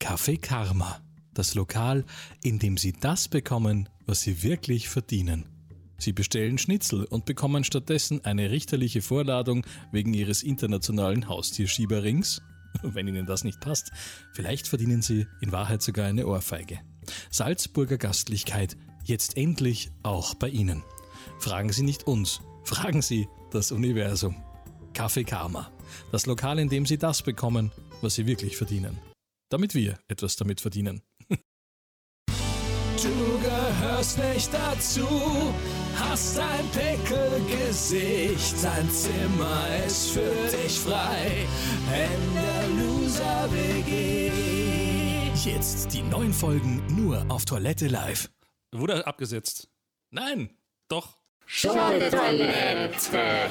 Café 0.00 0.40
Karma, 0.40 1.00
das 1.34 1.54
Lokal, 1.54 2.04
in 2.42 2.58
dem 2.58 2.76
Sie 2.76 2.92
das 2.92 3.28
bekommen, 3.28 3.88
was 4.06 4.20
Sie 4.22 4.42
wirklich 4.42 4.88
verdienen. 4.88 5.59
Sie 6.00 6.12
bestellen 6.12 6.58
Schnitzel 6.58 7.04
und 7.04 7.26
bekommen 7.26 7.62
stattdessen 7.62 8.24
eine 8.24 8.50
richterliche 8.50 9.02
Vorladung 9.02 9.66
wegen 9.92 10.14
Ihres 10.14 10.42
internationalen 10.42 11.28
Haustierschieberrings. 11.28 12.40
Wenn 12.82 13.06
Ihnen 13.08 13.26
das 13.26 13.44
nicht 13.44 13.60
passt, 13.60 13.90
vielleicht 14.32 14.66
verdienen 14.66 15.02
Sie 15.02 15.26
in 15.40 15.52
Wahrheit 15.52 15.82
sogar 15.82 16.06
eine 16.06 16.26
Ohrfeige. 16.26 16.80
Salzburger 17.30 17.98
Gastlichkeit, 17.98 18.76
jetzt 19.04 19.36
endlich 19.36 19.90
auch 20.02 20.34
bei 20.34 20.48
Ihnen. 20.48 20.82
Fragen 21.38 21.72
Sie 21.72 21.82
nicht 21.82 22.06
uns, 22.06 22.40
fragen 22.64 23.02
Sie 23.02 23.28
das 23.50 23.72
Universum. 23.72 24.36
Kaffee 24.94 25.24
Karma, 25.24 25.70
das 26.12 26.26
Lokal, 26.26 26.58
in 26.58 26.68
dem 26.68 26.86
Sie 26.86 26.98
das 26.98 27.22
bekommen, 27.22 27.72
was 28.00 28.14
Sie 28.14 28.26
wirklich 28.26 28.56
verdienen. 28.56 28.98
Damit 29.50 29.74
wir 29.74 29.98
etwas 30.08 30.36
damit 30.36 30.60
verdienen. 30.60 31.02
Du 33.02 33.38
gehörst 33.38 34.18
nicht 34.18 34.52
dazu, 34.52 35.06
hast 35.98 36.38
ein 36.38 36.68
Pickelgesicht, 36.70 38.62
dein 38.62 38.90
Zimmer 38.90 39.64
ist 39.86 40.10
für 40.10 40.34
dich 40.54 40.78
frei. 40.78 41.46
In 41.86 42.34
der 42.34 42.68
Loser 42.84 43.48
WG. 43.52 44.30
Jetzt 45.34 45.94
die 45.94 46.02
neuen 46.02 46.34
Folgen 46.34 46.82
nur 46.94 47.24
auf 47.30 47.46
Toilette 47.46 47.86
live. 47.86 48.28
Wurde 48.72 49.06
abgesetzt. 49.06 49.68
Nein, 50.10 50.50
Doch. 50.88 51.16
Schunke 51.46 52.10
Toilette. 52.10 53.48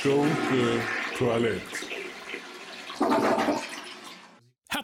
Schunke 0.00 0.80
Toilette. 1.18 2.03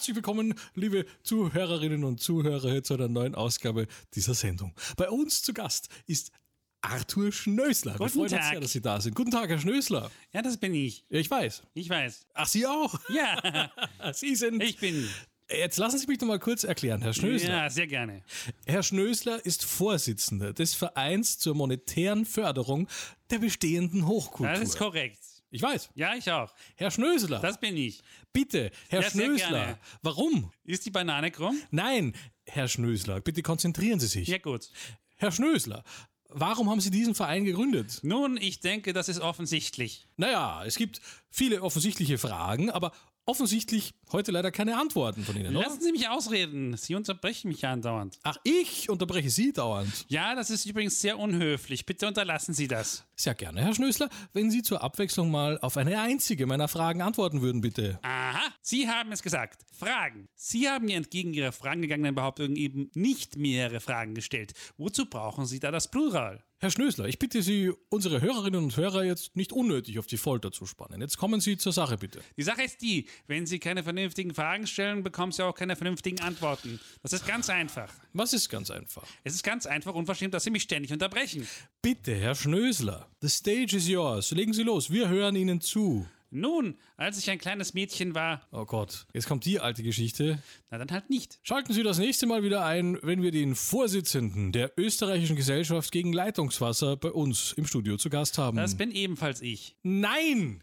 Herzlich 0.01 0.17
willkommen, 0.17 0.55
liebe 0.75 1.05
Zuhörerinnen 1.25 2.05
und 2.05 2.21
Zuhörer, 2.23 2.83
zu 2.83 2.95
einer 2.95 3.09
neuen 3.09 3.35
Ausgabe 3.35 3.87
dieser 4.15 4.33
Sendung. 4.33 4.73
Bei 4.97 5.11
uns 5.11 5.43
zu 5.43 5.53
Gast 5.53 5.91
ist 6.07 6.33
Arthur 6.81 7.31
Schnösler. 7.33 7.93
Wir 7.93 7.99
Guten 7.99 8.11
freuen 8.13 8.23
uns 8.23 8.33
Tag. 8.33 8.51
sehr, 8.51 8.61
dass 8.61 8.73
Sie 8.73 8.81
da 8.81 8.99
sind. 8.99 9.15
Guten 9.15 9.31
Tag, 9.31 9.51
Herr 9.51 9.59
Schnösler. 9.59 10.11
Ja, 10.33 10.41
das 10.41 10.57
bin 10.57 10.73
ich. 10.73 11.05
Ich 11.11 11.31
weiß. 11.31 11.65
Ich 11.75 11.91
weiß. 11.91 12.29
Ach, 12.33 12.49
Sie 12.49 12.67
auch? 12.67 12.99
Ja, 13.11 13.71
Sie 14.15 14.35
sind. 14.37 14.63
ich 14.63 14.79
bin. 14.79 15.07
Jetzt 15.51 15.77
lassen 15.77 15.99
Sie 15.99 16.07
mich 16.07 16.19
noch 16.19 16.29
mal 16.29 16.39
kurz 16.39 16.65
erklären, 16.65 17.03
Herr 17.03 17.13
Schnösler. 17.13 17.51
Ja, 17.51 17.69
sehr 17.69 17.87
gerne. 17.87 18.23
Herr 18.65 18.83
Schnösler 18.83 19.45
ist 19.45 19.67
Vorsitzender 19.67 20.55
des 20.55 20.73
Vereins 20.73 21.39
zur 21.39 21.55
monetären 21.55 22.25
Förderung 22.25 22.89
der 23.29 23.41
bestehenden 23.41 24.07
Hochkultur. 24.07 24.55
Das 24.55 24.61
ist 24.63 24.79
korrekt. 24.79 25.19
Ich 25.51 25.63
weiß. 25.63 25.91
Ja, 25.95 26.15
ich 26.15 26.31
auch. 26.31 26.53
Herr 26.77 26.91
Schnösler, 26.91 27.41
Das 27.41 27.59
bin 27.61 27.77
ich. 27.77 28.03
bitte, 28.33 28.71
Herr 28.89 29.03
Ja, 29.03 29.11
Schnösler, 29.11 29.79
warum? 30.03 30.53
Ist 30.65 30.87
die 30.87 30.91
Banane 30.91 31.31
krumm? 31.31 31.61
Nein, 31.71 32.15
Herr 32.47 32.69
Schnösler, 32.69 33.21
bitte 33.21 33.43
konzentrieren 33.43 34.01
Sie 34.01 34.07
sich. 34.07 34.29
Ja, 34.29 34.39
gut. 34.39 34.71
Herr 35.17 35.33
Schnösler, 35.33 35.85
warum 36.29 36.71
haben 36.71 36.81
Sie 36.81 36.91
diesen 36.91 37.15
Verein 37.15 37.45
gegründet? 37.45 38.01
Nun, 38.03 38.37
ich 38.37 38.61
denke, 38.61 38.93
das 38.93 39.09
ist 39.09 39.21
offensichtlich. 39.21 40.07
Naja, 40.17 40.65
es 40.65 40.77
gibt 40.77 41.01
viele 41.31 41.63
offensichtliche 41.63 42.19
Fragen, 42.19 42.71
aber 42.71 42.93
offensichtlich 43.31 43.95
heute 44.11 44.33
leider 44.33 44.51
keine 44.51 44.77
Antworten 44.77 45.23
von 45.23 45.37
Ihnen, 45.37 45.57
oder? 45.57 45.67
Lassen 45.67 45.81
Sie 45.81 45.93
mich 45.93 46.09
ausreden. 46.09 46.77
Sie 46.77 46.97
unterbrechen 46.97 47.49
mich 47.49 47.63
ja 47.63 47.73
andauernd. 47.73 48.19
Ach, 48.25 48.37
ich 48.43 48.91
unterbreche 48.91 49.31
Sie 49.31 49.53
dauernd. 49.53 50.05
Ja, 50.09 50.35
das 50.35 50.51
ist 50.51 50.67
übrigens 50.67 51.01
sehr 51.01 51.17
unhöflich. 51.17 51.87
Bitte 51.87 52.09
unterlassen 52.09 52.53
Sie 52.55 52.67
das. 52.67 53.05
Sehr 53.15 53.35
gerne, 53.35 53.63
Herr 53.63 53.75
Schnösler, 53.75 54.09
wenn 54.33 54.51
Sie 54.51 54.63
zur 54.63 54.83
Abwechslung 54.83 55.31
mal 55.31 55.59
auf 55.61 55.77
eine 55.77 56.01
einzige 56.01 56.47
meiner 56.47 56.67
Fragen 56.67 57.03
antworten 57.03 57.41
würden, 57.41 57.61
bitte. 57.61 58.01
Aha, 58.41 58.55
Sie 58.63 58.89
haben 58.89 59.13
es 59.13 59.23
gesagt. 59.23 59.65
Fragen. 59.73 60.29
Sie 60.35 60.69
haben 60.69 60.87
mir 60.87 60.97
entgegen 60.97 61.35
Ihrer 61.35 61.53
fragengegangenen 61.53 62.15
Behauptung 62.15 62.57
eben 62.57 62.91
nicht 62.95 63.37
mehrere 63.37 63.81
Fragen 63.81 64.15
gestellt. 64.15 64.53
Wozu 64.79 65.07
brauchen 65.07 65.47
Sie 65.47 65.61
da 65.61 65.71
das 65.71 65.91
Plural? 65.91 66.43
Herr 66.59 66.71
Schnösler, 66.71 67.07
ich 67.07 67.19
bitte 67.19 67.43
Sie, 67.43 67.73
unsere 67.89 68.21
Hörerinnen 68.21 68.63
und 68.63 68.77
Hörer 68.77 69.05
jetzt 69.05 69.37
nicht 69.37 69.53
unnötig 69.53 69.99
auf 69.99 70.07
die 70.07 70.17
Folter 70.17 70.53
zu 70.53 70.67
spannen. 70.67 71.01
Jetzt 71.01 71.17
kommen 71.17 71.41
Sie 71.41 71.57
zur 71.57 71.73
Sache, 71.73 71.97
bitte. 71.97 72.21
Die 72.37 72.43
Sache 72.43 72.63
ist 72.63 72.83
die, 72.83 73.09
wenn 73.27 73.47
Sie 73.47 73.59
keine 73.59 73.83
vernünftigen 73.83 74.35
Fragen 74.35 74.67
stellen, 74.67 75.03
bekommen 75.03 75.33
Sie 75.33 75.45
auch 75.45 75.55
keine 75.55 75.77
vernünftigen 75.77 76.21
Antworten. 76.21 76.81
Das 77.03 77.13
ist 77.13 77.27
ganz 77.27 77.49
einfach. 77.51 77.93
Was 78.13 78.33
ist 78.33 78.49
ganz 78.49 78.71
einfach? 78.71 79.07
Es 79.25 79.35
ist 79.35 79.43
ganz 79.43 79.67
einfach 79.67 79.95
unverschämt, 79.95 80.35
dass 80.35 80.45
Sie 80.45 80.51
mich 80.51 80.63
ständig 80.63 80.93
unterbrechen. 80.93 81.47
Bitte, 81.83 82.15
Herr 82.15 82.35
Schnösler, 82.35 83.07
the 83.21 83.29
stage 83.29 83.77
is 83.77 83.89
yours. 83.89 84.31
Legen 84.31 84.53
Sie 84.53 84.63
los, 84.63 84.91
wir 84.91 85.09
hören 85.09 85.37
Ihnen 85.37 85.61
zu. 85.61 86.07
Nun, 86.33 86.79
als 86.97 87.19
ich 87.19 87.29
ein 87.29 87.39
kleines 87.39 87.75
Mädchen 87.75 88.15
war, 88.15 88.47
Oh 88.53 88.65
Gott, 88.65 89.07
jetzt 89.13 89.27
kommt 89.27 89.45
die 89.45 89.59
alte 89.59 89.83
Geschichte. 89.83 90.39
na 90.71 90.79
dann 90.79 90.91
halt 90.91 91.11
nicht. 91.11 91.41
Schalten 91.43 91.73
Sie 91.73 91.83
das 91.83 91.99
nächste 91.99 92.27
Mal 92.27 92.45
wieder 92.45 92.65
ein, 92.65 92.99
wenn 93.03 93.21
wir 93.23 93.33
den 93.33 93.57
Vorsitzenden 93.57 94.53
der 94.53 94.73
österreichischen 94.79 95.35
Gesellschaft 95.35 95.91
gegen 95.91 96.13
Leitungswasser 96.13 96.97
bei 96.97 97.11
uns 97.11 97.53
im 97.57 97.67
Studio 97.67 97.97
zu 97.97 98.11
Gast 98.11 98.39
haben. 98.39 98.57
Das 98.57 98.77
bin 98.77 98.93
ebenfalls 98.93 99.41
ich. 99.43 99.77
Nein! 99.83 100.63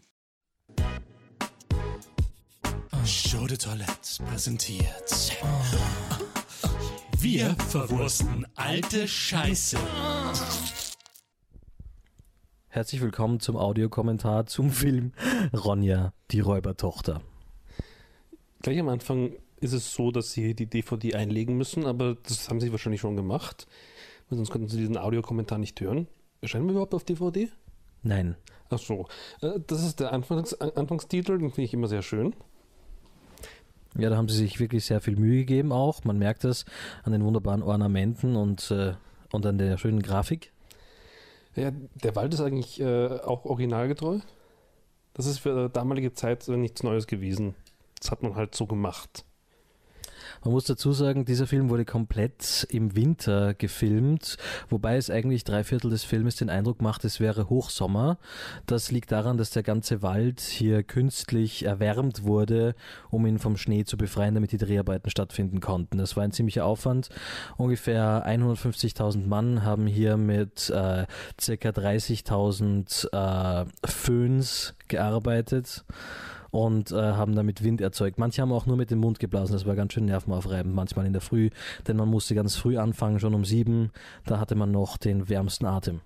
Show 3.04 3.46
de 3.46 3.56
Toilette 3.56 4.22
präsentiert. 4.28 5.36
Wir 7.18 7.54
verwursten 7.68 8.46
alte 8.54 9.06
Scheiße. 9.08 9.78
Herzlich 12.68 13.00
willkommen 13.00 13.40
zum 13.40 13.56
Audiokommentar 13.56 14.46
zum 14.46 14.70
Film 14.70 15.12
Ronja, 15.54 16.12
die 16.30 16.40
Räubertochter. 16.40 17.22
Gleich 18.62 18.78
am 18.78 18.88
Anfang 18.88 19.32
ist 19.60 19.72
es 19.72 19.92
so, 19.92 20.10
dass 20.10 20.32
Sie 20.32 20.54
die 20.54 20.66
DVD 20.66 21.14
einlegen 21.14 21.56
müssen, 21.56 21.86
aber 21.86 22.16
das 22.26 22.48
haben 22.48 22.60
Sie 22.60 22.70
wahrscheinlich 22.70 23.00
schon 23.00 23.16
gemacht, 23.16 23.66
weil 24.28 24.36
sonst 24.36 24.50
könnten 24.50 24.68
Sie 24.68 24.78
diesen 24.78 24.98
Audiokommentar 24.98 25.58
nicht 25.58 25.80
hören. 25.80 26.08
Erscheinen 26.40 26.66
wir 26.66 26.72
überhaupt 26.72 26.94
auf 26.94 27.04
DVD? 27.04 27.48
Nein, 28.02 28.36
Ach 28.70 28.78
so. 28.78 29.06
Äh, 29.40 29.58
Das 29.66 29.82
ist 29.82 29.98
der 29.98 30.12
Anfangs 30.12 30.52
An- 30.54 30.70
Anfangstitel, 30.72 31.38
den 31.38 31.50
finde 31.50 31.62
ich 31.62 31.72
immer 31.74 31.88
sehr 31.88 32.02
schön. 32.02 32.34
ja, 33.96 34.10
da 34.10 34.16
haben 34.18 34.28
sie 34.28 34.36
sich 34.36 34.60
wirklich 34.60 34.84
sehr 34.84 35.00
viel 35.00 35.16
Mühe 35.16 35.38
gegeben 35.38 35.72
auch. 35.72 36.04
Man 36.04 36.18
merkt 36.18 36.44
es 36.44 36.66
an 37.02 37.12
den 37.12 37.24
wunderbaren 37.24 37.62
Ornamenten 37.62 38.36
und, 38.36 38.70
äh, 38.70 38.92
und 39.32 39.46
an 39.46 39.56
der 39.56 39.78
schönen 39.78 40.02
Grafik. 40.02 40.52
Ja, 41.58 41.72
der 41.72 42.14
Wald 42.14 42.32
ist 42.34 42.40
eigentlich 42.40 42.80
äh, 42.80 43.18
auch 43.20 43.44
originalgetreu. 43.44 44.20
Das 45.14 45.26
ist 45.26 45.40
für 45.40 45.68
damalige 45.68 46.12
Zeit 46.12 46.46
nichts 46.46 46.84
Neues 46.84 47.08
gewesen. 47.08 47.56
Das 47.98 48.12
hat 48.12 48.22
man 48.22 48.36
halt 48.36 48.54
so 48.54 48.66
gemacht. 48.66 49.24
Man 50.44 50.52
muss 50.52 50.64
dazu 50.64 50.92
sagen, 50.92 51.24
dieser 51.24 51.46
Film 51.46 51.68
wurde 51.68 51.84
komplett 51.84 52.66
im 52.70 52.94
Winter 52.94 53.54
gefilmt, 53.54 54.36
wobei 54.68 54.96
es 54.96 55.10
eigentlich 55.10 55.44
drei 55.44 55.64
Viertel 55.64 55.90
des 55.90 56.04
Filmes 56.04 56.36
den 56.36 56.50
Eindruck 56.50 56.80
macht, 56.80 57.04
es 57.04 57.20
wäre 57.20 57.48
Hochsommer. 57.48 58.18
Das 58.66 58.90
liegt 58.90 59.12
daran, 59.12 59.36
dass 59.36 59.50
der 59.50 59.62
ganze 59.62 60.02
Wald 60.02 60.40
hier 60.40 60.82
künstlich 60.82 61.64
erwärmt 61.64 62.24
wurde, 62.24 62.74
um 63.10 63.26
ihn 63.26 63.38
vom 63.38 63.56
Schnee 63.56 63.84
zu 63.84 63.96
befreien, 63.96 64.34
damit 64.34 64.52
die 64.52 64.58
Dreharbeiten 64.58 65.10
stattfinden 65.10 65.60
konnten. 65.60 65.98
Das 65.98 66.16
war 66.16 66.24
ein 66.24 66.32
ziemlicher 66.32 66.64
Aufwand. 66.64 67.08
Ungefähr 67.56 68.24
150.000 68.26 69.26
Mann 69.26 69.64
haben 69.64 69.86
hier 69.86 70.16
mit 70.16 70.70
äh, 70.70 71.06
circa 71.40 71.70
30.000 71.70 73.62
äh, 73.64 73.66
Föhns 73.84 74.74
gearbeitet 74.88 75.84
und 76.50 76.92
äh, 76.92 76.96
haben 76.96 77.34
damit 77.34 77.62
Wind 77.62 77.80
erzeugt. 77.80 78.18
Manche 78.18 78.42
haben 78.42 78.52
auch 78.52 78.66
nur 78.66 78.76
mit 78.76 78.90
dem 78.90 78.98
Mund 78.98 79.18
geblasen, 79.18 79.52
das 79.52 79.66
war 79.66 79.74
ganz 79.74 79.92
schön 79.92 80.06
nervenaufreibend, 80.06 80.74
manchmal 80.74 81.06
in 81.06 81.12
der 81.12 81.22
Früh, 81.22 81.50
denn 81.86 81.96
man 81.96 82.08
musste 82.08 82.34
ganz 82.34 82.56
früh 82.56 82.78
anfangen, 82.78 83.20
schon 83.20 83.34
um 83.34 83.44
sieben, 83.44 83.90
da 84.26 84.38
hatte 84.40 84.54
man 84.54 84.70
noch 84.70 84.96
den 84.96 85.28
wärmsten 85.28 85.66
Atem. 85.66 86.00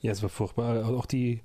Ja, 0.00 0.10
es 0.10 0.22
war 0.22 0.28
furchtbar. 0.28 0.88
Auch 0.88 1.06
die 1.06 1.42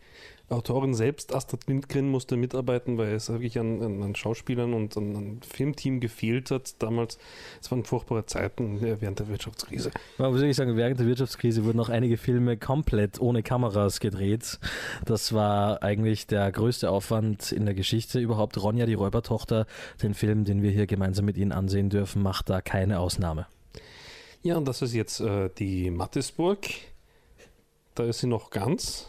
Autorin 0.50 0.94
selbst, 0.94 1.36
Astrid 1.36 1.68
Lindgren, 1.68 2.10
musste 2.10 2.38
mitarbeiten, 2.38 2.98
weil 2.98 3.14
es 3.14 3.30
wirklich 3.30 3.60
an, 3.60 3.82
an, 3.82 4.16
Schauspielern 4.16 4.74
und 4.74 4.96
an, 4.96 5.16
an 5.18 5.40
Filmteam 5.42 6.00
gefehlt 6.00 6.52
hat. 6.52 6.82
Damals, 6.82 7.18
es 7.62 7.70
waren 7.70 7.84
furchtbare 7.84 8.26
Zeiten 8.26 8.78
äh, 8.82 9.02
während 9.02 9.20
der 9.20 9.28
Wirtschaftskrise. 9.28 9.92
Man 10.18 10.32
muss 10.32 10.40
wirklich 10.40 10.56
sagen, 10.56 10.78
während 10.78 11.00
der 11.00 11.06
Wirtschaftskrise 11.06 11.66
wurden 11.66 11.82
auch 11.82 11.90
einige 11.90 12.16
Filme 12.16 12.56
komplett 12.56 13.20
ohne 13.20 13.44
Kameras 13.44 14.00
gedreht. 14.00 14.58
Das 15.04 15.34
war 15.34 15.84
eigentlich 15.84 16.28
der 16.28 16.50
größte 16.50 16.90
Aufwand 16.90 17.52
in 17.52 17.66
der 17.66 17.74
Geschichte 17.74 18.20
überhaupt. 18.20 18.62
Ronja, 18.62 18.86
die 18.86 18.94
Räubertochter, 18.94 19.68
den 20.02 20.14
Film, 20.14 20.46
den 20.46 20.62
wir 20.62 20.72
hier 20.72 20.88
gemeinsam 20.88 21.26
mit 21.26 21.36
Ihnen 21.36 21.52
ansehen 21.52 21.90
dürfen, 21.90 22.22
macht 22.24 22.50
da 22.50 22.62
keine 22.62 23.00
Ausnahme. 23.00 23.48
Ja, 24.44 24.56
und 24.56 24.66
das 24.66 24.82
ist 24.82 24.94
jetzt 24.94 25.20
äh, 25.20 25.50
die 25.58 25.92
Mattisburg. 25.92 26.60
Da 27.96 28.06
ist 28.06 28.20
sie 28.20 28.28
noch 28.28 28.50
ganz. 28.50 29.08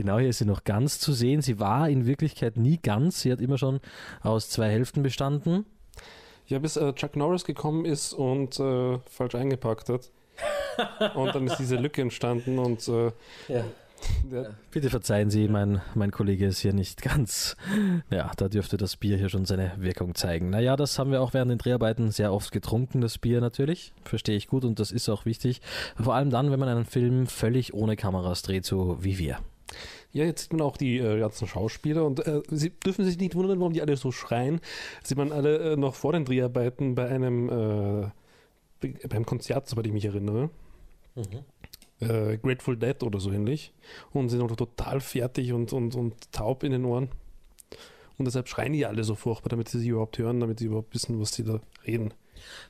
Genau, 0.00 0.18
hier 0.18 0.30
ist 0.30 0.38
sie 0.38 0.46
noch 0.46 0.64
ganz 0.64 0.98
zu 0.98 1.12
sehen. 1.12 1.42
Sie 1.42 1.60
war 1.60 1.86
in 1.90 2.06
Wirklichkeit 2.06 2.56
nie 2.56 2.78
ganz. 2.78 3.20
Sie 3.20 3.30
hat 3.30 3.38
immer 3.38 3.58
schon 3.58 3.80
aus 4.22 4.48
zwei 4.48 4.70
Hälften 4.70 5.02
bestanden. 5.02 5.66
Ja, 6.46 6.58
bis 6.58 6.78
äh, 6.78 6.94
Chuck 6.94 7.16
Norris 7.16 7.44
gekommen 7.44 7.84
ist 7.84 8.14
und 8.14 8.58
äh, 8.58 8.98
falsch 9.10 9.34
eingepackt 9.34 9.90
hat. 9.90 10.10
und 11.14 11.34
dann 11.34 11.46
ist 11.46 11.58
diese 11.58 11.76
Lücke 11.76 12.00
entstanden 12.00 12.58
und 12.58 12.88
äh, 12.88 13.12
der, 14.24 14.54
Bitte 14.70 14.88
verzeihen 14.88 15.28
Sie, 15.28 15.48
mein, 15.48 15.82
mein 15.94 16.10
Kollege 16.10 16.46
ist 16.46 16.60
hier 16.60 16.72
nicht 16.72 17.02
ganz. 17.02 17.58
Ja, 18.08 18.30
da 18.38 18.48
dürfte 18.48 18.78
das 18.78 18.96
Bier 18.96 19.18
hier 19.18 19.28
schon 19.28 19.44
seine 19.44 19.72
Wirkung 19.76 20.14
zeigen. 20.14 20.48
Naja, 20.48 20.76
das 20.76 20.98
haben 20.98 21.12
wir 21.12 21.20
auch 21.20 21.34
während 21.34 21.50
den 21.50 21.58
Dreharbeiten 21.58 22.10
sehr 22.10 22.32
oft 22.32 22.52
getrunken, 22.52 23.02
das 23.02 23.18
Bier 23.18 23.42
natürlich. 23.42 23.92
Verstehe 24.04 24.36
ich 24.38 24.46
gut 24.46 24.64
und 24.64 24.80
das 24.80 24.92
ist 24.92 25.10
auch 25.10 25.26
wichtig. 25.26 25.60
Vor 26.02 26.14
allem 26.14 26.30
dann, 26.30 26.50
wenn 26.50 26.58
man 26.58 26.70
einen 26.70 26.86
Film 26.86 27.26
völlig 27.26 27.74
ohne 27.74 27.96
Kameras 27.96 28.40
dreht, 28.40 28.64
so 28.64 28.96
wie 29.04 29.18
wir. 29.18 29.40
Ja, 30.12 30.24
jetzt 30.24 30.42
sieht 30.42 30.52
man 30.52 30.62
auch 30.62 30.76
die 30.76 30.98
äh, 30.98 31.18
ganzen 31.20 31.46
Schauspieler 31.46 32.04
und 32.04 32.26
äh, 32.26 32.42
sie 32.50 32.70
dürfen 32.70 33.04
sich 33.04 33.18
nicht 33.18 33.34
wundern, 33.34 33.60
warum 33.60 33.72
die 33.72 33.80
alle 33.82 33.96
so 33.96 34.10
schreien. 34.10 34.60
Sieht 35.04 35.18
man 35.18 35.30
alle 35.32 35.72
äh, 35.72 35.76
noch 35.76 35.94
vor 35.94 36.12
den 36.12 36.24
Dreharbeiten 36.24 36.94
bei 36.94 37.08
einem 37.08 37.48
äh, 37.48 38.08
bei- 38.80 38.94
beim 39.08 39.24
Konzert, 39.26 39.68
soweit 39.68 39.86
ich 39.86 39.92
mich 39.92 40.04
erinnere. 40.04 40.50
Äh, 42.00 42.38
Grateful 42.38 42.76
Dead 42.76 43.02
oder 43.02 43.20
so 43.20 43.30
ähnlich. 43.30 43.72
Und 44.12 44.28
sind 44.30 44.40
noch 44.40 44.54
total 44.56 45.00
fertig 45.00 45.52
und, 45.52 45.72
und, 45.72 45.94
und 45.94 46.32
taub 46.32 46.64
in 46.64 46.72
den 46.72 46.84
Ohren. 46.84 47.08
Und 48.18 48.24
deshalb 48.26 48.48
schreien 48.48 48.72
die 48.72 48.84
alle 48.86 49.04
so 49.04 49.14
furchtbar, 49.14 49.50
damit 49.50 49.68
sie 49.68 49.78
sich 49.78 49.88
überhaupt 49.88 50.18
hören, 50.18 50.40
damit 50.40 50.58
sie 50.58 50.66
überhaupt 50.66 50.94
wissen, 50.94 51.20
was 51.20 51.32
sie 51.34 51.44
da 51.44 51.60
reden. 51.86 52.12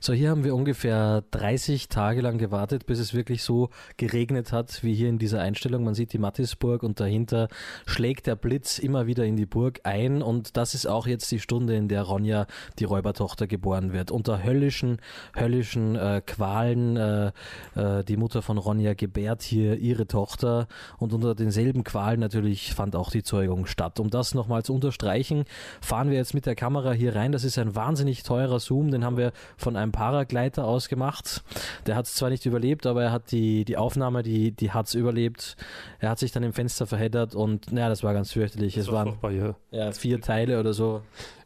So, 0.00 0.12
hier 0.12 0.30
haben 0.30 0.44
wir 0.44 0.54
ungefähr 0.54 1.24
30 1.30 1.88
Tage 1.88 2.20
lang 2.20 2.38
gewartet, 2.38 2.86
bis 2.86 2.98
es 2.98 3.14
wirklich 3.14 3.42
so 3.42 3.70
geregnet 3.96 4.52
hat, 4.52 4.82
wie 4.82 4.94
hier 4.94 5.08
in 5.08 5.18
dieser 5.18 5.40
Einstellung. 5.40 5.84
Man 5.84 5.94
sieht 5.94 6.12
die 6.12 6.18
Mattisburg 6.18 6.82
und 6.82 7.00
dahinter 7.00 7.48
schlägt 7.86 8.26
der 8.26 8.36
Blitz 8.36 8.78
immer 8.78 9.06
wieder 9.06 9.24
in 9.24 9.36
die 9.36 9.46
Burg 9.46 9.80
ein. 9.84 10.22
Und 10.22 10.56
das 10.56 10.74
ist 10.74 10.86
auch 10.86 11.06
jetzt 11.06 11.30
die 11.30 11.40
Stunde, 11.40 11.76
in 11.76 11.88
der 11.88 12.02
Ronja, 12.02 12.46
die 12.78 12.84
Räubertochter, 12.84 13.46
geboren 13.46 13.92
wird. 13.92 14.10
Unter 14.10 14.42
höllischen, 14.42 14.98
höllischen 15.34 15.96
äh, 15.96 16.22
Qualen. 16.24 16.96
Äh, 16.96 17.32
äh, 17.74 18.04
die 18.04 18.16
Mutter 18.16 18.42
von 18.42 18.58
Ronja 18.58 18.94
gebärt 18.94 19.42
hier 19.42 19.76
ihre 19.76 20.06
Tochter. 20.06 20.66
Und 20.98 21.12
unter 21.12 21.34
denselben 21.34 21.84
Qualen 21.84 22.20
natürlich 22.20 22.74
fand 22.74 22.96
auch 22.96 23.10
die 23.10 23.22
Zeugung 23.22 23.66
statt. 23.66 24.00
Um 24.00 24.10
das 24.10 24.34
nochmal 24.34 24.62
zu 24.62 24.74
unterstreichen, 24.74 25.44
fahren 25.80 26.10
wir 26.10 26.16
jetzt 26.16 26.34
mit 26.34 26.46
der 26.46 26.54
Kamera 26.54 26.92
hier 26.92 27.14
rein. 27.14 27.32
Das 27.32 27.44
ist 27.44 27.58
ein 27.58 27.74
wahnsinnig 27.74 28.22
teurer 28.22 28.60
Zoom. 28.60 28.90
Den 28.90 29.04
haben 29.04 29.16
wir 29.16 29.32
von 29.60 29.76
einem 29.76 29.92
Paragleiter 29.92 30.64
ausgemacht. 30.64 31.42
Der 31.86 31.96
hat 31.96 32.06
es 32.06 32.14
zwar 32.14 32.30
nicht 32.30 32.46
überlebt, 32.46 32.86
aber 32.86 33.02
er 33.02 33.12
hat 33.12 33.30
die, 33.32 33.64
die 33.64 33.76
Aufnahme, 33.76 34.22
die, 34.22 34.52
die 34.52 34.72
hat 34.72 34.86
es 34.86 34.94
überlebt. 34.94 35.56
Er 35.98 36.10
hat 36.10 36.18
sich 36.18 36.32
dann 36.32 36.42
im 36.42 36.52
Fenster 36.52 36.86
verheddert 36.86 37.34
und 37.34 37.72
naja, 37.72 37.88
das 37.88 38.02
war 38.02 38.14
ganz 38.14 38.32
fürchterlich. 38.32 38.76
Es 38.76 38.86
Das 38.86 38.94
war 38.94 39.20
waren 39.22 39.36
ja. 39.36 39.54
ja, 39.70 39.92
vier 39.92 40.20
Teile 40.20 40.60
oder 40.60 40.72
so. 40.72 41.02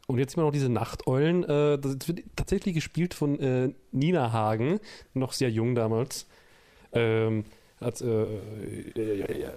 Und 0.07 0.19
jetzt 0.19 0.37
man 0.37 0.45
noch 0.45 0.51
diese 0.51 0.69
Nachteulen. 0.69 1.43
Äh, 1.43 1.79
das 1.79 2.07
wird 2.07 2.21
tatsächlich 2.35 2.75
gespielt 2.75 3.13
von 3.13 3.39
äh, 3.39 3.73
Nina 3.91 4.31
Hagen, 4.31 4.79
noch 5.13 5.33
sehr 5.33 5.49
jung 5.49 5.75
damals. 5.75 6.27
Ähm, 6.93 7.45
äh, 7.81 7.87
äh, 7.87 8.91
äh, 8.95 9.21
äh, 9.21 9.49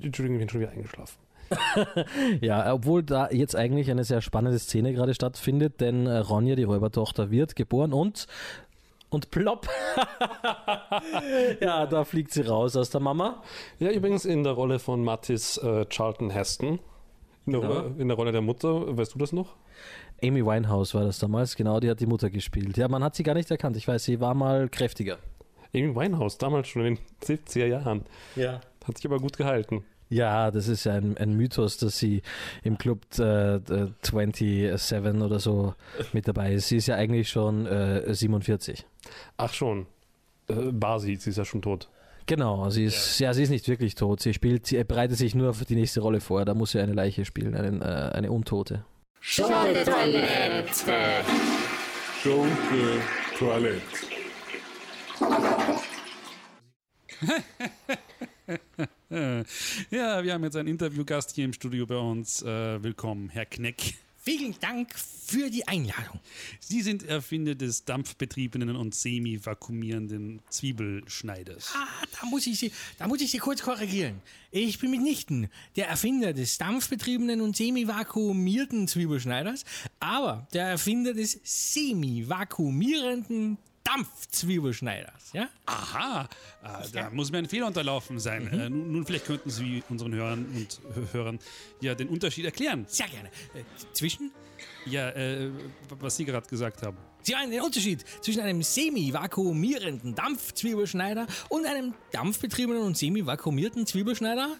Entschuldigung, 0.00 0.36
ich 0.36 0.40
bin 0.40 0.48
schon 0.48 0.60
wieder 0.60 0.72
eingeschlafen. 0.72 1.25
Ja, 2.40 2.72
obwohl 2.74 3.02
da 3.02 3.30
jetzt 3.30 3.54
eigentlich 3.56 3.90
eine 3.90 4.04
sehr 4.04 4.20
spannende 4.20 4.58
Szene 4.58 4.92
gerade 4.92 5.14
stattfindet, 5.14 5.80
denn 5.80 6.06
äh, 6.06 6.18
Ronja, 6.18 6.56
die 6.56 6.64
Räubertochter, 6.64 7.30
wird 7.30 7.56
geboren 7.56 7.92
und 7.92 8.26
und 9.08 9.30
plopp. 9.30 9.68
ja, 11.60 11.86
da 11.86 12.04
fliegt 12.04 12.32
sie 12.32 12.42
raus 12.42 12.76
aus 12.76 12.90
der 12.90 13.00
Mama. 13.00 13.42
Ja, 13.78 13.90
übrigens 13.90 14.24
in 14.24 14.42
der 14.42 14.52
Rolle 14.52 14.78
von 14.78 15.04
Mattis 15.04 15.58
äh, 15.58 15.86
Charlton 15.88 16.30
Heston. 16.30 16.80
In 17.46 17.52
der, 17.52 17.60
Ja. 17.62 17.68
Rolle, 17.68 17.94
in 17.98 18.08
der 18.08 18.16
Rolle 18.16 18.32
der 18.32 18.40
Mutter, 18.42 18.96
weißt 18.96 19.14
du 19.14 19.18
das 19.18 19.32
noch? 19.32 19.54
Amy 20.22 20.44
Winehouse 20.44 20.94
war 20.94 21.04
das 21.04 21.18
damals, 21.18 21.54
genau, 21.56 21.78
die 21.78 21.88
hat 21.90 22.00
die 22.00 22.06
Mutter 22.06 22.30
gespielt. 22.30 22.76
Ja, 22.76 22.88
man 22.88 23.04
hat 23.04 23.14
sie 23.14 23.22
gar 23.22 23.34
nicht 23.34 23.50
erkannt. 23.50 23.76
Ich 23.76 23.86
weiß, 23.86 24.02
sie 24.04 24.18
war 24.20 24.34
mal 24.34 24.68
kräftiger. 24.68 25.18
Amy 25.74 25.94
Winehouse, 25.94 26.38
damals 26.38 26.68
schon 26.68 26.84
in 26.86 26.94
den 26.96 27.38
70er 27.38 27.66
Jahren. 27.66 28.04
Ja. 28.34 28.60
Hat 28.86 28.96
sich 28.96 29.06
aber 29.06 29.18
gut 29.18 29.36
gehalten. 29.36 29.84
Ja, 30.08 30.50
das 30.52 30.68
ist 30.68 30.84
ja 30.84 30.92
ein, 30.94 31.16
ein 31.16 31.34
Mythos, 31.34 31.78
dass 31.78 31.98
sie 31.98 32.22
im 32.62 32.78
Club 32.78 33.00
äh, 33.18 33.56
äh, 33.56 33.88
27 34.02 35.20
oder 35.20 35.40
so 35.40 35.74
mit 36.12 36.28
dabei 36.28 36.52
ist. 36.52 36.68
Sie 36.68 36.76
ist 36.76 36.86
ja 36.86 36.94
eigentlich 36.94 37.28
schon 37.28 37.66
äh, 37.66 38.14
47. 38.14 38.86
Ach 39.36 39.52
schon. 39.52 39.86
Äh, 40.48 40.70
Basi, 40.72 41.16
sie 41.16 41.30
ist 41.30 41.38
ja 41.38 41.44
schon 41.44 41.60
tot. 41.62 41.88
Genau, 42.26 42.70
sie 42.70 42.84
ist, 42.84 43.18
ja. 43.20 43.32
sie 43.34 43.42
ist 43.44 43.50
nicht 43.50 43.68
wirklich 43.68 43.94
tot. 43.94 44.20
Sie 44.20 44.34
spielt, 44.34 44.66
sie 44.66 44.82
bereitet 44.84 45.16
sich 45.16 45.34
nur 45.34 45.54
für 45.54 45.64
die 45.64 45.76
nächste 45.76 46.00
Rolle 46.00 46.20
vor. 46.20 46.44
Da 46.44 46.54
muss 46.54 46.72
sie 46.72 46.80
eine 46.80 46.92
Leiche 46.92 47.24
spielen, 47.24 47.54
einen, 47.54 47.82
äh, 47.82 48.10
eine 48.14 48.30
Untote. 48.30 48.84
Schunke-Toilette. 49.20 50.64
Schunke 52.22 53.00
Toilette. 53.38 53.80
Ja, 59.90 60.24
wir 60.24 60.32
haben 60.32 60.44
jetzt 60.44 60.56
einen 60.56 60.68
Interviewgast 60.68 61.34
hier 61.34 61.44
im 61.44 61.52
Studio 61.52 61.84
bei 61.86 61.96
uns. 61.96 62.40
Äh, 62.42 62.82
willkommen, 62.82 63.28
Herr 63.28 63.44
Kneck. 63.46 63.94
Vielen 64.16 64.58
Dank 64.58 64.92
für 64.98 65.50
die 65.50 65.68
Einladung. 65.68 66.18
Sie 66.58 66.82
sind 66.82 67.04
Erfinder 67.04 67.54
des 67.54 67.84
dampfbetriebenen 67.84 68.74
und 68.74 68.96
semi-vakuumierenden 68.96 70.40
Zwiebelschneiders. 70.50 71.72
Ah, 71.76 71.86
da 72.20 72.26
muss 72.26 72.48
ich 72.48 72.58
Sie, 72.58 72.72
da 72.98 73.06
muss 73.06 73.20
ich 73.20 73.30
Sie 73.30 73.38
kurz 73.38 73.62
korrigieren. 73.62 74.20
Ich 74.50 74.80
bin 74.80 74.90
mitnichten 74.90 75.50
der 75.76 75.86
Erfinder 75.86 76.32
des 76.32 76.58
dampfbetriebenen 76.58 77.40
und 77.40 77.56
semi-vakuumierten 77.56 78.88
Zwiebelschneiders, 78.88 79.64
aber 80.00 80.48
der 80.52 80.66
Erfinder 80.66 81.14
des 81.14 81.38
semi-vakuumierenden 81.44 83.58
Dampfzwiebelschneiders, 83.86 85.32
ja? 85.32 85.48
Aha, 85.66 86.28
äh, 86.62 86.88
da 86.92 87.10
muss 87.10 87.30
mir 87.30 87.38
ein 87.38 87.48
Fehler 87.48 87.66
unterlaufen 87.66 88.18
sein. 88.18 88.46
Äh, 88.52 88.68
nun, 88.68 88.92
nun, 88.92 89.06
vielleicht 89.06 89.26
könnten 89.26 89.50
Sie 89.50 89.82
unseren 89.88 90.14
Hörern 90.14 90.44
und 90.54 90.80
Hö- 90.96 91.12
Hörern 91.12 91.38
ja 91.80 91.94
den 91.94 92.08
Unterschied 92.08 92.44
erklären. 92.44 92.84
Sehr 92.88 93.08
gerne. 93.08 93.28
Äh, 93.54 93.62
zwischen? 93.92 94.32
Ja, 94.86 95.10
äh, 95.10 95.50
was 95.98 96.16
Sie 96.16 96.24
gerade 96.24 96.48
gesagt 96.48 96.82
haben. 96.82 96.96
Sie 97.22 97.32
meinen 97.32 97.50
den 97.50 97.60
Unterschied 97.60 98.04
zwischen 98.22 98.40
einem 98.40 98.62
semi-vakuumierenden 98.62 100.14
Dampfzwiebelschneider 100.14 101.26
und 101.48 101.66
einem 101.66 101.94
dampfbetriebenen 102.12 102.82
und 102.82 102.96
semi-vakuumierten 102.96 103.86
Zwiebelschneider? 103.86 104.56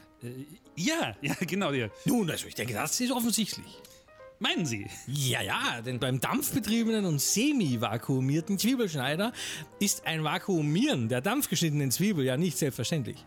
Ja, 0.75 1.15
ja, 1.23 1.35
genau. 1.41 1.73
Ja. 1.73 1.89
Nun, 2.07 2.29
also 2.31 2.47
ich 2.49 2.55
denke, 2.55 2.75
das 2.75 2.99
ist 3.01 3.13
offensichtlich. 3.13 3.67
Meinen 4.39 4.67
Sie? 4.67 4.87
Ja, 5.07 5.41
ja, 5.41 5.81
denn 5.81 5.99
beim 5.99 6.21
dampfbetriebenen 6.21 7.07
und 7.07 7.21
semi-vakuumierten 7.21 8.59
Zwiebelschneider 8.59 9.33
ist 9.81 10.07
ein 10.07 10.25
Vakuumieren 10.25 11.09
der 11.09 11.23
dampfgeschnittenen 11.23 11.91
Zwiebel 11.91 12.25
ja 12.25 12.37
nicht 12.37 12.59
selbstverständlich. 12.59 13.25